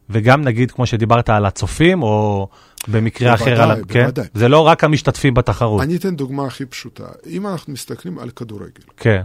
וגם 0.09 0.41
נגיד, 0.41 0.71
כמו 0.71 0.85
שדיברת, 0.85 1.29
על 1.29 1.45
הצופים, 1.45 2.03
או 2.03 2.47
במקרה 2.87 3.35
בוודאי, 3.35 3.53
אחר, 3.53 3.63
על... 3.63 3.83
כן? 3.87 4.03
בוודאי. 4.03 4.25
זה 4.33 4.47
לא 4.47 4.67
רק 4.67 4.83
המשתתפים 4.83 5.33
בתחרות. 5.33 5.81
אני 5.81 5.95
אתן 5.95 6.15
דוגמה 6.15 6.45
הכי 6.45 6.65
פשוטה. 6.65 7.05
אם 7.27 7.47
אנחנו 7.47 7.73
מסתכלים 7.73 8.19
על 8.19 8.29
כדורגל, 8.29 8.83
כן. 8.97 9.21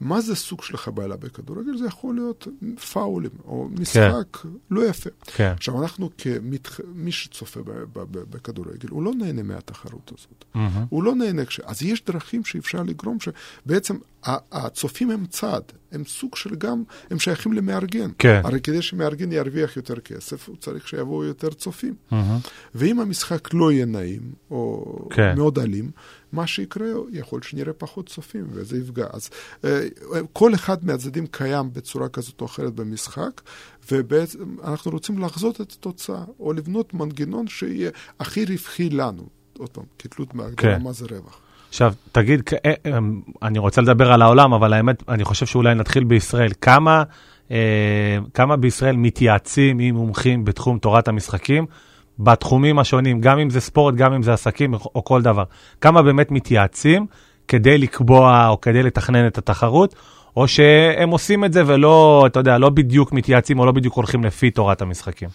מה 0.00 0.20
זה 0.20 0.34
סוג 0.34 0.62
של 0.62 0.76
חבלה 0.76 1.16
בכדורגל? 1.16 1.76
זה 1.78 1.86
יכול 1.86 2.14
להיות 2.14 2.48
פאולים, 2.92 3.30
או 3.44 3.68
משחק 3.78 4.36
כן. 4.42 4.48
לא 4.70 4.84
יפה. 4.84 5.10
כן. 5.22 5.52
עכשיו, 5.56 5.82
אנחנו 5.82 6.10
כמתח... 6.18 6.80
מי 6.94 7.12
שצופה 7.12 7.60
בכדורגל, 8.04 8.88
הוא 8.88 9.02
לא 9.02 9.12
נהנה 9.14 9.42
מהתחרות 9.42 10.12
הזאת. 10.18 10.44
Mm-hmm. 10.54 10.86
הוא 10.88 11.02
לא 11.02 11.14
נהנה 11.14 11.44
כש... 11.44 11.60
אז 11.60 11.82
יש 11.82 12.04
דרכים 12.04 12.44
שאפשר 12.44 12.82
לגרום 12.82 13.18
שבעצם 13.20 13.96
הצופים 14.52 15.10
הם 15.10 15.26
צד, 15.26 15.60
הם 15.92 16.04
סוג 16.04 16.36
של 16.36 16.54
גם, 16.54 16.82
הם 17.10 17.18
שייכים 17.18 17.52
למארגן. 17.52 18.10
כן. 18.18 18.40
הרי 18.44 18.60
כדי 18.60 18.82
שמארגן 18.82 19.32
ירוויח 19.32 19.76
יותר 19.76 20.00
כסף, 20.00 20.48
הוא 20.48 20.56
צריך 20.56 20.88
שיבואו 20.88 21.24
יותר 21.24 21.50
צופים. 21.50 21.94
Mm-hmm. 22.12 22.14
ואם 22.74 23.00
המשחק 23.00 23.54
לא 23.54 23.72
יהיה 23.72 23.86
נעים, 23.86 24.32
או 24.50 24.84
כן. 25.10 25.34
מאוד 25.36 25.58
אלים, 25.58 25.90
מה 26.32 26.46
שיקרה, 26.46 26.86
יכול 27.12 27.42
שנראה 27.42 27.72
פחות 27.72 28.08
צופים, 28.08 28.46
וזה 28.52 28.78
יפגע. 28.78 29.06
אז 29.12 29.30
אה, 29.64 29.80
כל 30.32 30.54
אחד 30.54 30.84
מהצדדים 30.84 31.26
קיים 31.26 31.72
בצורה 31.72 32.08
כזאת 32.08 32.40
או 32.40 32.46
אחרת 32.46 32.74
במשחק, 32.74 33.40
ובעצם 33.92 34.56
אנחנו 34.64 34.90
רוצים 34.90 35.18
לחזות 35.18 35.60
את 35.60 35.72
התוצאה, 35.72 36.24
או 36.40 36.52
לבנות 36.52 36.94
מנגנון 36.94 37.46
שיהיה 37.46 37.90
הכי 38.20 38.44
רווחי 38.44 38.90
לנו. 38.90 39.28
עוד 39.58 39.68
פעם, 39.68 39.84
כתלות 39.98 40.34
מהגדרה, 40.34 40.76
כן. 40.78 40.82
מה 40.82 40.92
זה 40.92 41.06
רווח. 41.10 41.40
עכשיו, 41.70 41.92
תגיד, 42.12 42.42
אה, 42.66 42.72
אה, 42.86 42.98
אני 43.42 43.58
רוצה 43.58 43.80
לדבר 43.80 44.12
על 44.12 44.22
העולם, 44.22 44.52
אבל 44.52 44.72
האמת, 44.72 45.02
אני 45.08 45.24
חושב 45.24 45.46
שאולי 45.46 45.74
נתחיל 45.74 46.04
בישראל. 46.04 46.50
כמה, 46.60 47.02
כמה 48.34 48.56
בישראל 48.56 48.96
מתייעצים 48.96 49.78
עם 49.78 49.94
מומחים 49.94 50.44
בתחום 50.44 50.78
תורת 50.78 51.08
המשחקים? 51.08 51.66
בתחומים 52.18 52.78
השונים, 52.78 53.20
גם 53.20 53.38
אם 53.38 53.50
זה 53.50 53.60
ספורט, 53.60 53.94
גם 53.94 54.12
אם 54.12 54.22
זה 54.22 54.32
עסקים 54.32 54.74
או 54.74 55.04
כל 55.04 55.22
דבר. 55.22 55.44
כמה 55.80 56.02
באמת 56.02 56.30
מתייעצים 56.30 57.06
כדי 57.48 57.78
לקבוע 57.78 58.48
או 58.48 58.60
כדי 58.60 58.82
לתכנן 58.82 59.26
את 59.26 59.38
התחרות, 59.38 59.94
או 60.36 60.48
שהם 60.48 61.10
עושים 61.10 61.44
את 61.44 61.52
זה 61.52 61.62
ולא, 61.66 62.24
אתה 62.26 62.40
יודע, 62.40 62.58
לא 62.58 62.70
בדיוק 62.70 63.12
מתייעצים 63.12 63.58
או 63.58 63.66
לא 63.66 63.72
בדיוק 63.72 63.94
הולכים 63.94 64.24
לפי 64.24 64.50
תורת 64.50 64.82
המשחקים. 64.82 65.28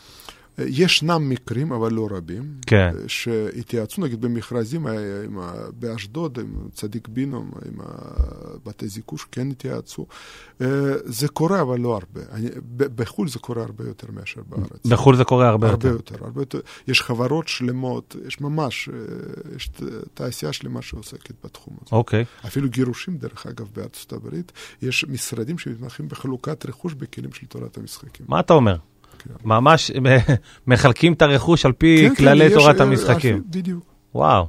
ישנם 0.57 1.29
מקרים, 1.29 1.71
אבל 1.71 1.93
לא 1.93 2.07
רבים, 2.11 2.43
כן. 2.67 2.91
שהתייעצו 3.07 4.01
נגיד 4.01 4.21
במכרזים 4.21 4.87
עם, 4.87 5.39
באשדוד, 5.79 6.39
עם 6.39 6.69
צדיק 6.73 7.07
בינום, 7.07 7.51
עם 7.65 7.79
בתי 8.65 8.87
זיקוש, 8.87 9.27
כן 9.31 9.51
התייעצו. 9.51 10.05
אה, 10.61 10.67
זה 11.05 11.27
קורה, 11.27 11.61
אבל 11.61 11.79
לא 11.79 11.93
הרבה. 11.93 12.21
אני, 12.31 12.49
בחו"ל 12.77 13.27
זה 13.27 13.39
קורה 13.39 13.61
הרבה 13.61 13.83
יותר 13.83 14.07
מאשר 14.11 14.41
בארץ. 14.49 14.85
בחו"ל 14.85 15.15
זה 15.15 15.23
קורה 15.23 15.47
הרבה, 15.47 15.69
הרבה 15.69 15.89
יותר. 15.89 16.13
יותר. 16.13 16.25
הרבה 16.25 16.41
יותר. 16.41 16.59
יש 16.87 17.01
חברות 17.01 17.47
שלמות, 17.47 18.15
יש 18.27 18.41
ממש, 18.41 18.89
אה, 18.89 18.95
יש 19.55 19.69
תעשייה 20.13 20.53
שלמה 20.53 20.81
שעוסקת 20.81 21.45
בתחום 21.45 21.77
הזה. 21.81 21.95
אוקיי. 21.95 22.25
אפילו 22.45 22.69
גירושים, 22.69 23.17
דרך 23.17 23.45
אגב, 23.47 23.69
בארצות 23.75 24.13
הברית, 24.13 24.51
יש 24.81 25.05
משרדים 25.05 25.57
שמתמחים 25.57 26.07
בחלוקת 26.07 26.65
רכוש 26.65 26.93
בכלים 26.93 27.33
של 27.33 27.45
תורת 27.45 27.77
המשחקים. 27.77 28.25
מה 28.29 28.39
אתה 28.39 28.53
אומר? 28.53 28.75
ממש 29.43 29.91
מחלקים 30.67 31.13
את 31.13 31.21
הרכוש 31.21 31.65
על 31.65 31.71
פי 31.71 31.97
כן, 32.01 32.09
כן 32.09 32.15
כללי 32.15 32.49
כן, 32.49 32.55
תורת 32.55 32.75
יש, 32.75 32.81
המשחקים. 32.81 33.41
בדיוק. 33.49 33.83
וואו. 34.15 34.47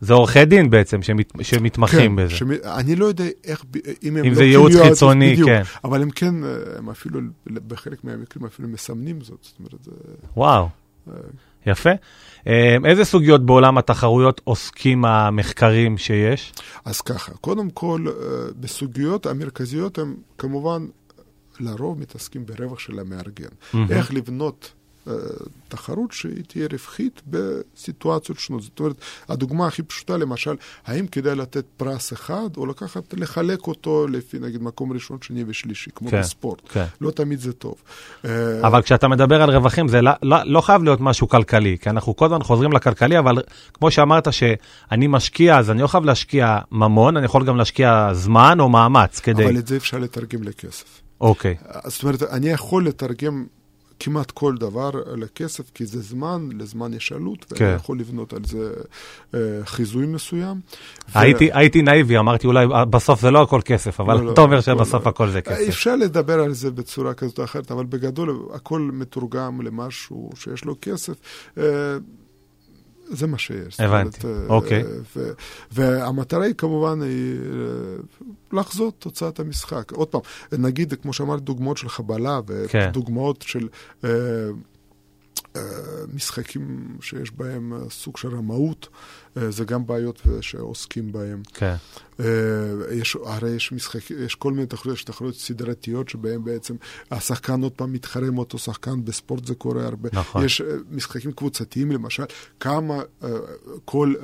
זה 0.00 0.12
עורכי 0.12 0.44
דין 0.44 0.70
בעצם 0.70 1.02
שמת, 1.02 1.32
שמתמחים 1.42 2.16
כן, 2.16 2.24
בזה. 2.24 2.36
שמ... 2.36 2.50
אני 2.64 2.96
לא 2.96 3.04
יודע 3.04 3.24
איך, 3.44 3.64
אם 4.02 4.16
הם 4.16 4.24
אם 4.24 4.30
לא 4.30 4.36
זה 4.36 4.44
ייעוץ 4.44 4.72
חיצוני, 4.82 5.32
בדיוק, 5.32 5.48
כן. 5.48 5.62
אבל 5.84 6.02
הם 6.02 6.10
כן, 6.10 6.34
הם 6.78 6.90
אפילו, 6.90 7.20
בחלק 7.46 8.04
מהמקרים 8.04 8.46
אפילו 8.46 8.68
מסמנים 8.68 9.20
זאת. 9.20 9.38
זאת 9.42 9.58
אומרת, 9.58 9.84
זה... 9.84 9.90
וואו, 10.36 10.68
אה... 11.08 11.14
יפה. 11.66 11.90
אה, 12.46 12.76
איזה 12.84 13.04
סוגיות 13.04 13.46
בעולם 13.46 13.78
התחרויות 13.78 14.40
עוסקים 14.44 15.04
המחקרים 15.04 15.98
שיש? 15.98 16.52
אז 16.84 17.00
ככה, 17.00 17.32
קודם 17.32 17.70
כל, 17.70 18.04
אה, 18.08 18.12
בסוגיות 18.60 19.26
המרכזיות 19.26 19.98
הם 19.98 20.14
כמובן 20.38 20.86
לרוב 21.60 22.00
מתעסקים 22.00 22.46
ברווח 22.46 22.78
של 22.78 22.98
המארגן. 22.98 23.44
Mm-hmm. 23.44 23.76
איך 23.90 24.14
לבנות 24.14 24.72
תחרות 25.68 26.12
שהיא 26.12 26.44
תהיה 26.46 26.68
רווחית 26.72 27.22
בסיטואציות 27.26 28.38
שונות. 28.38 28.62
זאת 28.62 28.80
אומרת, 28.80 28.96
הדוגמה 29.28 29.66
הכי 29.66 29.82
פשוטה, 29.82 30.16
למשל, 30.16 30.54
האם 30.86 31.06
כדאי 31.06 31.34
לתת 31.34 31.64
פרס 31.76 32.12
אחד, 32.12 32.48
או 32.56 32.66
לקחת, 32.66 33.14
לחלק 33.14 33.66
אותו 33.66 34.06
לפי, 34.08 34.38
נגיד, 34.38 34.62
מקום 34.62 34.92
ראשון, 34.92 35.18
שני 35.22 35.44
ושלישי, 35.46 35.90
כמו 35.94 36.10
כן, 36.10 36.20
בספורט. 36.20 36.60
כן. 36.68 36.84
לא 37.00 37.10
תמיד 37.10 37.40
זה 37.40 37.52
טוב. 37.52 37.74
אבל 38.62 38.82
כשאתה 38.82 39.08
מדבר 39.08 39.42
על 39.42 39.50
רווחים, 39.50 39.88
זה 39.88 40.02
לא, 40.02 40.10
לא, 40.22 40.36
לא 40.44 40.60
חייב 40.60 40.82
להיות 40.82 41.00
משהו 41.00 41.28
כלכלי, 41.28 41.76
כי 41.80 41.90
אנחנו 41.90 42.16
כל 42.16 42.24
הזמן 42.24 42.42
חוזרים 42.42 42.72
לכלכלי, 42.72 43.18
אבל 43.18 43.42
כמו 43.74 43.90
שאמרת 43.90 44.32
שאני 44.32 45.06
משקיע, 45.06 45.58
אז 45.58 45.70
אני 45.70 45.82
לא 45.82 45.86
חייב 45.86 46.04
להשקיע 46.04 46.58
ממון, 46.72 47.16
אני 47.16 47.24
יכול 47.24 47.46
גם 47.46 47.56
להשקיע 47.56 48.10
זמן 48.12 48.60
או 48.60 48.68
מאמץ 48.68 49.20
כדי... 49.20 49.44
אבל 49.44 49.58
את 49.58 49.66
זה 49.66 49.76
אפשר 49.76 49.98
לתרגם 49.98 50.42
לכסף. 50.42 51.01
אוקיי. 51.22 51.56
זאת 51.86 52.02
אומרת, 52.02 52.22
אני 52.22 52.48
יכול 52.48 52.86
לתרגם 52.86 53.46
כמעט 54.00 54.30
כל 54.30 54.54
דבר 54.56 54.90
לכסף, 55.16 55.70
כי 55.74 55.86
זה 55.86 56.00
זמן, 56.00 56.48
לזמן 56.58 56.94
יש 56.94 57.12
עלות, 57.12 57.44
כן. 57.44 57.64
ואני 57.64 57.76
יכול 57.76 57.98
לבנות 57.98 58.32
על 58.32 58.44
זה 58.44 58.72
אה, 59.34 59.40
חיזוי 59.64 60.06
מסוים. 60.06 60.60
הייתי, 61.14 61.50
ו... 61.52 61.56
הייתי 61.58 61.82
נאיבי, 61.82 62.18
אמרתי 62.18 62.46
אולי 62.46 62.66
בסוף 62.90 63.20
זה 63.20 63.30
לא 63.30 63.42
הכל 63.42 63.60
כסף, 63.64 64.00
אבל 64.00 64.14
לא, 64.14 64.24
לא 64.24 64.32
אתה 64.32 64.40
אומר 64.40 64.56
לא, 64.56 64.60
שבסוף 64.60 65.04
לא. 65.04 65.10
הכל 65.10 65.28
זה 65.28 65.40
כסף. 65.40 65.68
אפשר 65.68 65.96
לדבר 65.96 66.40
על 66.40 66.52
זה 66.52 66.70
בצורה 66.70 67.14
כזאת 67.14 67.38
או 67.38 67.44
אחרת, 67.44 67.70
אבל 67.70 67.84
בגדול 67.84 68.48
הכל 68.54 68.90
מתורגם 68.92 69.60
למשהו 69.60 70.30
שיש 70.34 70.64
לו 70.64 70.74
כסף. 70.80 71.14
אה, 71.58 71.64
זה 73.12 73.26
מה 73.26 73.38
שיש. 73.38 73.80
הבנתי, 73.80 74.26
אומרת, 74.26 74.40
אה, 74.50 74.54
אוקיי. 74.54 74.82
ו- 75.16 75.32
והמטרה 75.72 76.44
היא 76.44 76.54
כמובן 76.54 77.02
היא 77.02 77.36
אה, 77.36 78.58
לחזות 78.58 78.94
תוצאת 78.98 79.40
המשחק. 79.40 79.92
עוד 79.92 80.08
פעם, 80.08 80.20
נגיד, 80.52 80.94
כמו 81.02 81.12
שאמרתי, 81.12 81.42
דוגמאות 81.42 81.76
של 81.76 81.88
חבלה 81.88 82.40
ודוגמאות 82.46 83.42
כן. 83.42 83.48
של... 83.48 83.68
אה, 84.04 84.10
משחקים 86.14 86.96
שיש 87.00 87.32
בהם 87.32 87.72
סוג 87.90 88.16
של 88.16 88.36
רמאות, 88.36 88.88
זה 89.48 89.64
גם 89.64 89.86
בעיות 89.86 90.22
שעוסקים 90.40 91.12
בהם. 91.12 91.42
כן. 91.54 91.74
יש, 92.90 93.16
הרי 93.24 93.50
יש 93.50 93.72
משחק, 93.72 94.10
יש 94.10 94.34
כל 94.34 94.52
מיני 94.52 94.66
תחרויות, 94.66 94.98
יש 94.98 95.04
תחרויות 95.04 95.34
סדרתיות 95.34 96.08
שבהן 96.08 96.44
בעצם 96.44 96.76
השחקן 97.10 97.62
עוד 97.62 97.72
פעם 97.72 97.92
מתחרה 97.92 98.26
עם 98.26 98.38
אותו 98.38 98.58
שחקן, 98.58 99.04
בספורט 99.04 99.46
זה 99.46 99.54
קורה 99.54 99.86
הרבה. 99.86 100.08
נכון. 100.12 100.44
יש 100.44 100.62
משחקים 100.90 101.32
קבוצתיים 101.32 101.92
למשל, 101.92 102.24
כמה 102.60 103.02
כל 103.84 104.14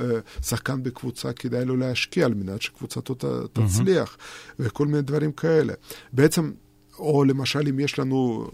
שחקן 0.42 0.82
בקבוצה 0.82 1.32
כדאי 1.32 1.64
לו 1.64 1.76
להשקיע 1.76 2.26
על 2.26 2.34
מנת 2.34 2.62
שקבוצתו 2.62 3.14
תצליח, 3.52 4.16
mm-hmm. 4.16 4.54
וכל 4.58 4.86
מיני 4.86 5.02
דברים 5.02 5.32
כאלה. 5.32 5.74
בעצם 6.12 6.50
או 6.98 7.24
למשל 7.24 7.68
אם 7.68 7.80
יש 7.80 7.98
לנו 7.98 8.48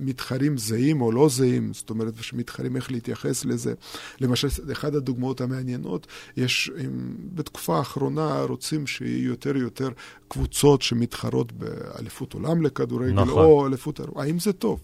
מתחרים 0.00 0.58
זהים 0.58 1.00
או 1.00 1.12
לא 1.12 1.28
זהים, 1.28 1.72
זאת 1.74 1.90
אומרת 1.90 2.14
שמתחרים 2.20 2.76
איך 2.76 2.92
להתייחס 2.92 3.44
לזה. 3.44 3.74
למשל, 4.20 4.48
אחת 4.72 4.94
הדוגמאות 4.94 5.40
המעניינות, 5.40 6.06
יש, 6.36 6.70
אם, 6.84 7.14
בתקופה 7.34 7.78
האחרונה 7.78 8.42
רוצים 8.42 8.86
שיהיו 8.86 9.30
יותר 9.30 9.52
ויותר 9.54 9.88
קבוצות 10.28 10.82
שמתחרות 10.82 11.52
באליפות 11.52 12.32
עולם 12.32 12.62
לכדורגל, 12.62 13.12
נכון. 13.12 13.44
או 13.44 13.66
אליפות... 13.66 14.00
האם 14.16 14.38
זה 14.38 14.52
טוב? 14.52 14.80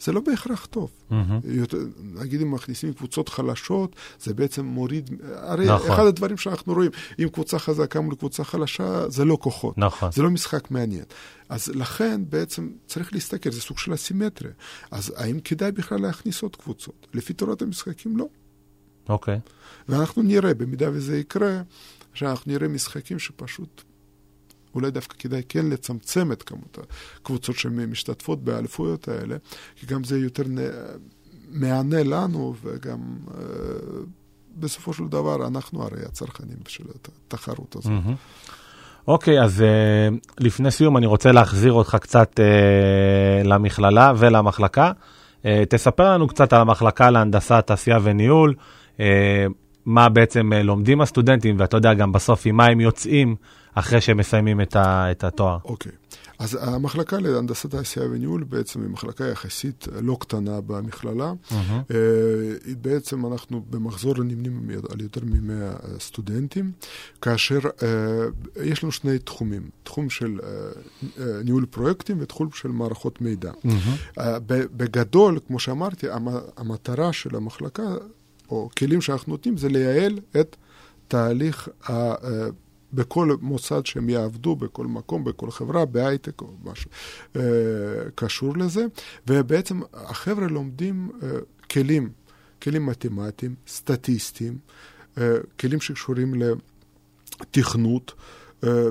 זה 0.00 0.12
לא 0.12 0.20
בהכרח 0.20 0.66
טוב. 0.66 0.90
Mm-hmm. 1.10 1.14
נגיד 2.02 2.40
אם 2.40 2.50
מכניסים 2.50 2.92
קבוצות 2.92 3.28
חלשות, 3.28 3.96
זה 4.20 4.34
בעצם 4.34 4.64
מוריד... 4.64 5.10
הרי 5.34 5.66
נכון. 5.66 5.90
אחד 5.90 6.06
הדברים 6.06 6.36
שאנחנו 6.36 6.74
רואים, 6.74 6.90
אם 7.18 7.28
קבוצה 7.28 7.58
חזקה 7.58 8.00
מול 8.00 8.14
קבוצה 8.14 8.44
חלשה, 8.44 9.08
זה 9.08 9.24
לא 9.24 9.38
כוחות. 9.40 9.78
נכון. 9.78 10.12
זה 10.12 10.22
לא 10.22 10.30
משחק 10.30 10.70
מעניין. 10.70 11.04
אז 11.48 11.68
לכן 11.68 12.20
בעצם 12.28 12.70
צריך 12.86 13.12
להסתכל, 13.12 13.50
זה 13.50 13.60
סוג 13.60 13.78
של 13.78 13.94
אסימטריה. 13.94 14.52
אז 14.90 15.12
האם 15.16 15.40
כדאי 15.40 15.72
בכלל 15.72 16.00
להכניס 16.00 16.42
עוד 16.42 16.56
קבוצות? 16.56 17.06
לפי 17.14 17.32
תורת 17.32 17.62
המשחקים, 17.62 18.16
לא. 18.16 18.26
אוקיי. 19.08 19.36
Okay. 19.36 19.50
ואנחנו 19.88 20.22
נראה, 20.22 20.54
במידה 20.54 20.90
וזה 20.92 21.18
יקרה, 21.18 21.62
שאנחנו 22.14 22.52
נראה 22.52 22.68
משחקים 22.68 23.18
שפשוט 23.18 23.82
אולי 24.76 24.90
דווקא 24.90 25.14
כדאי 25.18 25.42
כן 25.48 25.66
לצמצם 25.66 26.32
את 26.32 26.42
כמות 26.42 26.78
הקבוצות 27.20 27.56
שמשתתפות 27.56 28.44
באליפויות 28.44 29.08
האלה, 29.08 29.36
כי 29.76 29.86
גם 29.86 30.04
זה 30.04 30.18
יותר 30.18 30.44
מענה 31.48 32.02
לנו, 32.02 32.54
וגם 32.62 32.98
אה, 33.34 33.42
בסופו 34.56 34.92
של 34.92 35.04
דבר 35.08 35.46
אנחנו 35.46 35.82
הרי 35.82 36.04
הצרכנים 36.06 36.56
של 36.68 36.84
התחרות 37.28 37.76
הזאת. 37.76 37.92
אוקיי, 39.08 39.42
אז 39.42 39.60
uh, 39.60 40.14
לפני 40.38 40.70
סיום 40.70 40.96
אני 40.96 41.06
רוצה 41.06 41.32
להחזיר 41.32 41.72
אותך 41.72 41.96
קצת 42.00 42.40
uh, 42.40 43.46
למכללה 43.46 44.12
ולמחלקה. 44.16 44.92
Uh, 45.42 45.46
תספר 45.68 46.12
לנו 46.12 46.28
קצת 46.28 46.52
על 46.52 46.60
המחלקה 46.60 47.10
להנדסה, 47.10 47.60
תעשייה 47.60 47.98
וניהול, 48.02 48.54
uh, 48.96 49.00
מה 49.86 50.08
בעצם 50.08 50.52
uh, 50.52 50.56
לומדים 50.56 51.00
הסטודנטים, 51.00 51.56
ואתה 51.58 51.76
יודע 51.76 51.94
גם 51.94 52.12
בסוף 52.12 52.46
עם 52.46 52.56
מה 52.56 52.66
הם 52.66 52.80
יוצאים 52.80 53.36
אחרי 53.74 54.00
שהם 54.00 54.16
מסיימים 54.16 54.60
את, 54.60 54.76
ה, 54.76 55.10
את 55.10 55.24
התואר. 55.24 55.58
אוקיי. 55.64 55.92
Okay. 55.92 56.06
אז 56.38 56.58
המחלקה 56.60 57.18
להנדסת 57.18 57.70
תעשייה 57.70 58.06
וניהול 58.06 58.44
בעצם 58.44 58.82
היא 58.82 58.90
מחלקה 58.90 59.24
יחסית 59.26 59.88
לא 60.02 60.16
קטנה 60.20 60.60
במכללה. 60.60 61.32
Mm-hmm. 61.50 61.54
בעצם 62.80 63.26
אנחנו 63.26 63.64
במחזור 63.70 64.14
נמנים 64.18 64.70
על 64.90 65.00
יותר 65.00 65.20
מ-100 65.24 66.00
סטודנטים, 66.00 66.72
כאשר 67.20 67.58
יש 68.62 68.82
לנו 68.82 68.92
שני 68.92 69.18
תחומים, 69.18 69.70
תחום 69.82 70.10
של 70.10 70.38
ניהול 71.44 71.66
פרויקטים 71.66 72.16
ותחום 72.20 72.48
של 72.54 72.68
מערכות 72.68 73.20
מידע. 73.20 73.50
Mm-hmm. 73.50 74.18
בגדול, 74.48 75.38
כמו 75.46 75.58
שאמרתי, 75.58 76.06
המטרה 76.56 77.12
של 77.12 77.36
המחלקה, 77.36 77.82
או 78.50 78.68
כלים 78.78 79.00
שאנחנו 79.00 79.32
נותנים, 79.32 79.56
זה 79.56 79.68
לייעל 79.68 80.18
את 80.40 80.56
תהליך 81.08 81.68
ה... 81.88 82.14
Uh, 82.14 82.26
בכל 82.92 83.36
מוסד 83.40 83.86
שהם 83.86 84.08
יעבדו, 84.08 84.56
בכל 84.56 84.86
מקום, 84.86 85.24
בכל 85.24 85.50
חברה, 85.50 85.84
בהייטק 85.84 86.40
או 86.40 86.52
משהו 86.64 86.90
אה, 87.36 87.42
קשור 88.14 88.56
לזה. 88.56 88.86
ובעצם 89.28 89.80
החבר'ה 89.94 90.46
לומדים 90.46 91.10
אה, 91.22 91.28
כלים, 91.70 92.10
כלים 92.62 92.86
מתמטיים, 92.86 93.54
סטטיסטיים, 93.68 94.58
אה, 95.18 95.36
כלים 95.60 95.80
שקשורים 95.80 96.34
לתכנות. 97.40 98.12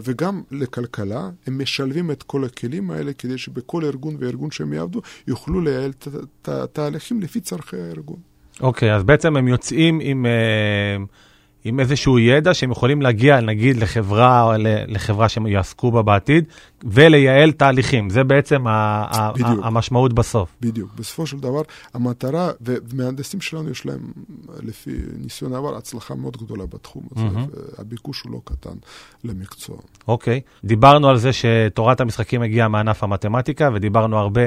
וגם 0.04 0.44
לכלכלה, 0.52 1.30
הם 1.48 1.62
משלבים 1.62 2.12
את 2.12 2.24
כל 2.24 2.46
הכלים 2.46 2.92
האלה 2.92 3.14
כדי 3.14 3.38
שבכל 3.38 3.86
ארגון 3.86 4.18
וארגון 4.20 4.52
שהם 4.52 4.74
יעבדו, 4.74 5.02
יוכלו 5.28 5.62
לייעל 5.62 5.92
את 5.92 6.50
התהליכים 6.50 7.22
לפי 7.22 7.42
צורכי 7.42 7.78
הארגון. 7.78 8.20
אוקיי, 8.62 8.92
okay, 8.92 8.96
אז 8.96 9.04
בעצם 9.04 9.38
הם 9.38 9.48
יוצאים 9.48 10.00
עם... 10.02 10.26
Uh... 10.26 11.26
עם 11.68 11.80
איזשהו 11.80 12.20
ידע 12.20 12.54
שהם 12.54 12.72
יכולים 12.72 13.02
להגיע, 13.02 13.42
נגיד, 13.42 13.78
לחברה 13.78 14.56
לחברה 14.88 15.30
שהם 15.30 15.48
יעסקו 15.48 15.92
בה 15.92 16.02
בעתיד, 16.02 16.46
ולייעל 16.84 17.52
תהליכים. 17.52 18.10
זה 18.10 18.24
בעצם 18.24 18.68
ה- 18.68 19.32
בדיוק. 19.34 19.60
המשמעות 19.64 20.14
בסוף. 20.14 20.50
בדיוק. 20.62 20.94
בסופו 20.96 21.28
של 21.28 21.40
דבר, 21.40 21.62
המטרה, 21.94 22.52
ומהנדסים 22.62 23.42
שלנו 23.42 23.70
יש 23.70 23.86
להם, 23.86 24.00
לפי 24.64 24.92
ניסיון 25.18 25.54
העבר, 25.54 25.78
הצלחה 25.78 26.16
מאוד 26.16 26.38
גדולה 26.38 26.66
בתחום 26.66 27.04
הזה, 27.16 27.26
mm-hmm. 27.26 27.78
והביקוש 27.78 28.22
הוא 28.22 28.32
לא 28.32 28.42
קטן 28.44 28.76
למקצוע. 29.24 29.78
אוקיי. 30.08 30.42
Okay. 30.46 30.68
דיברנו 30.68 31.10
על 31.10 31.18
זה 31.18 31.30
שתורת 31.34 32.02
המשחקים 32.02 32.42
הגיעה 32.42 32.68
מענף 32.68 33.04
המתמטיקה, 33.04 33.70
ודיברנו 33.74 34.18
הרבה... 34.18 34.42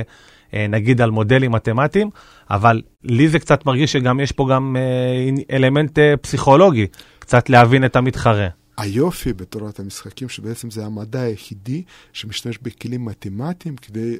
אה, 0.55 0.67
נגיד 0.69 1.01
על 1.01 1.11
מודלים 1.11 1.53
מתמטיים, 1.53 2.11
אבל 2.51 2.83
לי 3.05 3.29
זה 3.29 3.39
קצת 3.39 3.67
מרגיש 3.67 3.93
שגם 3.93 4.21
יש 4.21 4.33
פה 4.33 4.49
גם 4.51 4.77
אה, 4.79 5.57
אלמנט 5.57 5.99
אה, 5.99 6.15
פסיכולוגי, 6.17 6.87
קצת 7.19 7.51
להבין 7.51 7.85
את 7.85 7.97
המתחרה. 7.97 8.49
היופי 8.79 9.33
בתורת 9.33 9.81
המשחקים, 9.81 10.29
שבעצם 10.29 10.71
זה 10.71 10.87
המדע 10.87 11.21
היחידי 11.21 11.83
שמשתמש 12.13 12.59
בכלים 12.63 13.05
מתמטיים 13.05 13.77
כדי 13.77 14.17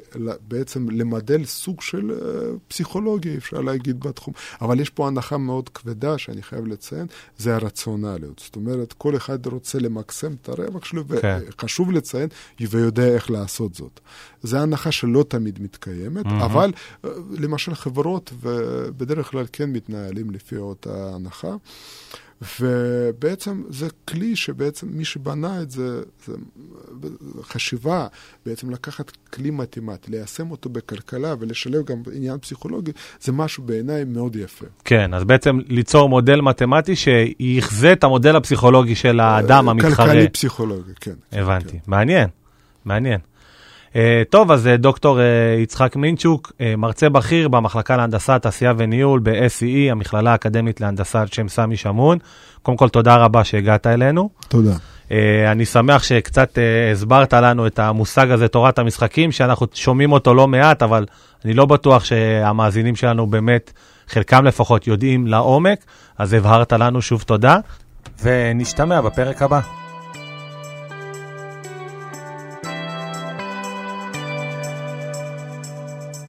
בעצם 0.49 0.91
למדל 0.91 1.45
סוג 1.45 1.81
של 1.81 2.11
uh, 2.11 2.59
פסיכולוגיה, 2.69 3.37
אפשר 3.37 3.61
להגיד, 3.61 4.01
בתחום. 4.01 4.35
אבל 4.61 4.81
יש 4.81 4.91
פה 4.91 5.07
הנחה 5.07 5.39
מאוד 5.39 5.69
כבדה 5.69 6.19
שאני 6.19 6.43
חייב 6.43 6.67
לציין, 6.67 7.07
זה 7.37 7.55
הרציונליות. 7.55 8.39
זאת 8.45 8.57
אומרת, 8.57 8.93
כל 8.93 9.17
אחד 9.17 9.47
רוצה 9.47 9.79
למקסם 9.79 10.35
את 10.43 10.49
הרווח 10.49 10.85
שלו, 10.85 11.05
כן. 11.23 11.39
וחשוב 11.49 11.93
לציין, 11.93 12.29
ויודע 12.61 13.07
איך 13.07 13.31
לעשות 13.31 13.75
זאת. 13.75 14.01
זו 14.43 14.59
הנחה 14.59 14.93
שלא 14.93 15.25
תמיד 15.29 15.63
מתקיימת, 15.63 16.27
mm-hmm. 16.27 16.45
אבל 16.45 16.73
uh, 17.05 17.09
למשל 17.39 17.75
חברות, 17.75 18.33
ובדרך 18.41 19.31
כלל 19.31 19.45
כן 19.53 19.73
מתנהלים 19.73 20.31
לפי 20.31 20.57
אותה 20.57 21.15
הנחה. 21.15 21.57
ובעצם 22.61 23.63
זה 23.69 23.87
כלי 24.09 24.37
שבעצם 24.37 24.87
מי 24.91 25.05
שבנה 25.05 25.63
את 25.63 25.71
זה, 25.71 26.03
זה 26.27 26.33
חשיבה, 27.43 28.07
בעצם 28.47 28.71
לקחת 28.71 29.11
כלי 29.11 29.51
מתמטי, 29.51 30.11
ליישם 30.11 30.51
אותו 30.51 30.69
בכלכלה 30.71 31.35
ולשלב 31.41 31.85
גם 31.85 32.03
עניין 32.15 32.39
פסיכולוגי, 32.39 32.93
זה 33.21 33.33
משהו 33.33 33.63
בעיניי 33.63 34.05
מאוד 34.05 34.37
יפה. 34.37 34.67
כן, 34.85 35.15
אז 35.15 35.25
בעצם 35.25 35.59
ליצור 35.67 36.09
מודל 36.09 36.41
מתמטי 36.41 36.97
שיחזה 36.97 37.93
את 37.93 38.05
המודל 38.05 38.37
הפסיכולוגי 38.37 38.95
של 38.95 39.21
האדם 39.21 39.69
המתחרה. 39.69 40.07
כלכלי 40.07 40.29
פסיכולוגי, 40.29 40.93
כן. 41.01 41.15
הבנתי, 41.33 41.69
כן. 41.69 41.79
מעניין, 41.87 42.29
מעניין. 42.85 43.21
טוב, 44.31 44.53
אז 44.53 44.69
דוקטור 44.79 45.19
יצחק 45.63 45.97
מינצ'וק, 45.97 46.53
מרצה 46.79 47.09
בכיר 47.09 47.49
במחלקה 47.49 47.97
להנדסה, 47.97 48.39
תעשייה 48.39 48.73
וניהול 48.77 49.21
ב-SEE, 49.23 49.91
המכללה 49.91 50.33
האקדמית 50.33 50.81
להנדסה 50.81 51.21
על 51.21 51.27
שם 51.27 51.49
סמי 51.49 51.77
שמון. 51.77 52.19
קודם 52.63 52.77
כל, 52.77 52.89
תודה 52.89 53.17
רבה 53.17 53.45
שהגעת 53.45 53.87
אלינו. 53.87 54.31
תודה. 54.49 54.73
אני 55.53 55.65
שמח 55.65 56.03
שקצת 56.03 56.59
הסברת 56.93 57.33
לנו 57.33 57.67
את 57.67 57.79
המושג 57.79 58.31
הזה, 58.31 58.49
תורת 58.49 58.79
המשחקים, 58.79 59.33
שאנחנו 59.33 59.67
שומעים 59.75 60.13
אותו 60.13 60.35
לא 60.35 60.49
מעט, 60.49 60.83
אבל 60.83 61.07
אני 61.45 61.55
לא 61.55 61.67
בטוח 61.67 62.05
שהמאזינים 62.05 62.97
שלנו 62.97 63.27
באמת, 63.27 63.73
חלקם 64.09 64.45
לפחות, 64.45 64.87
יודעים 64.87 65.27
לעומק, 65.27 65.85
אז 66.19 66.33
הבהרת 66.33 66.73
לנו 66.73 67.03
שוב 67.03 67.23
תודה, 67.23 67.59
ונשתמע 68.23 69.01
בפרק 69.01 69.43
הבא. 69.43 69.88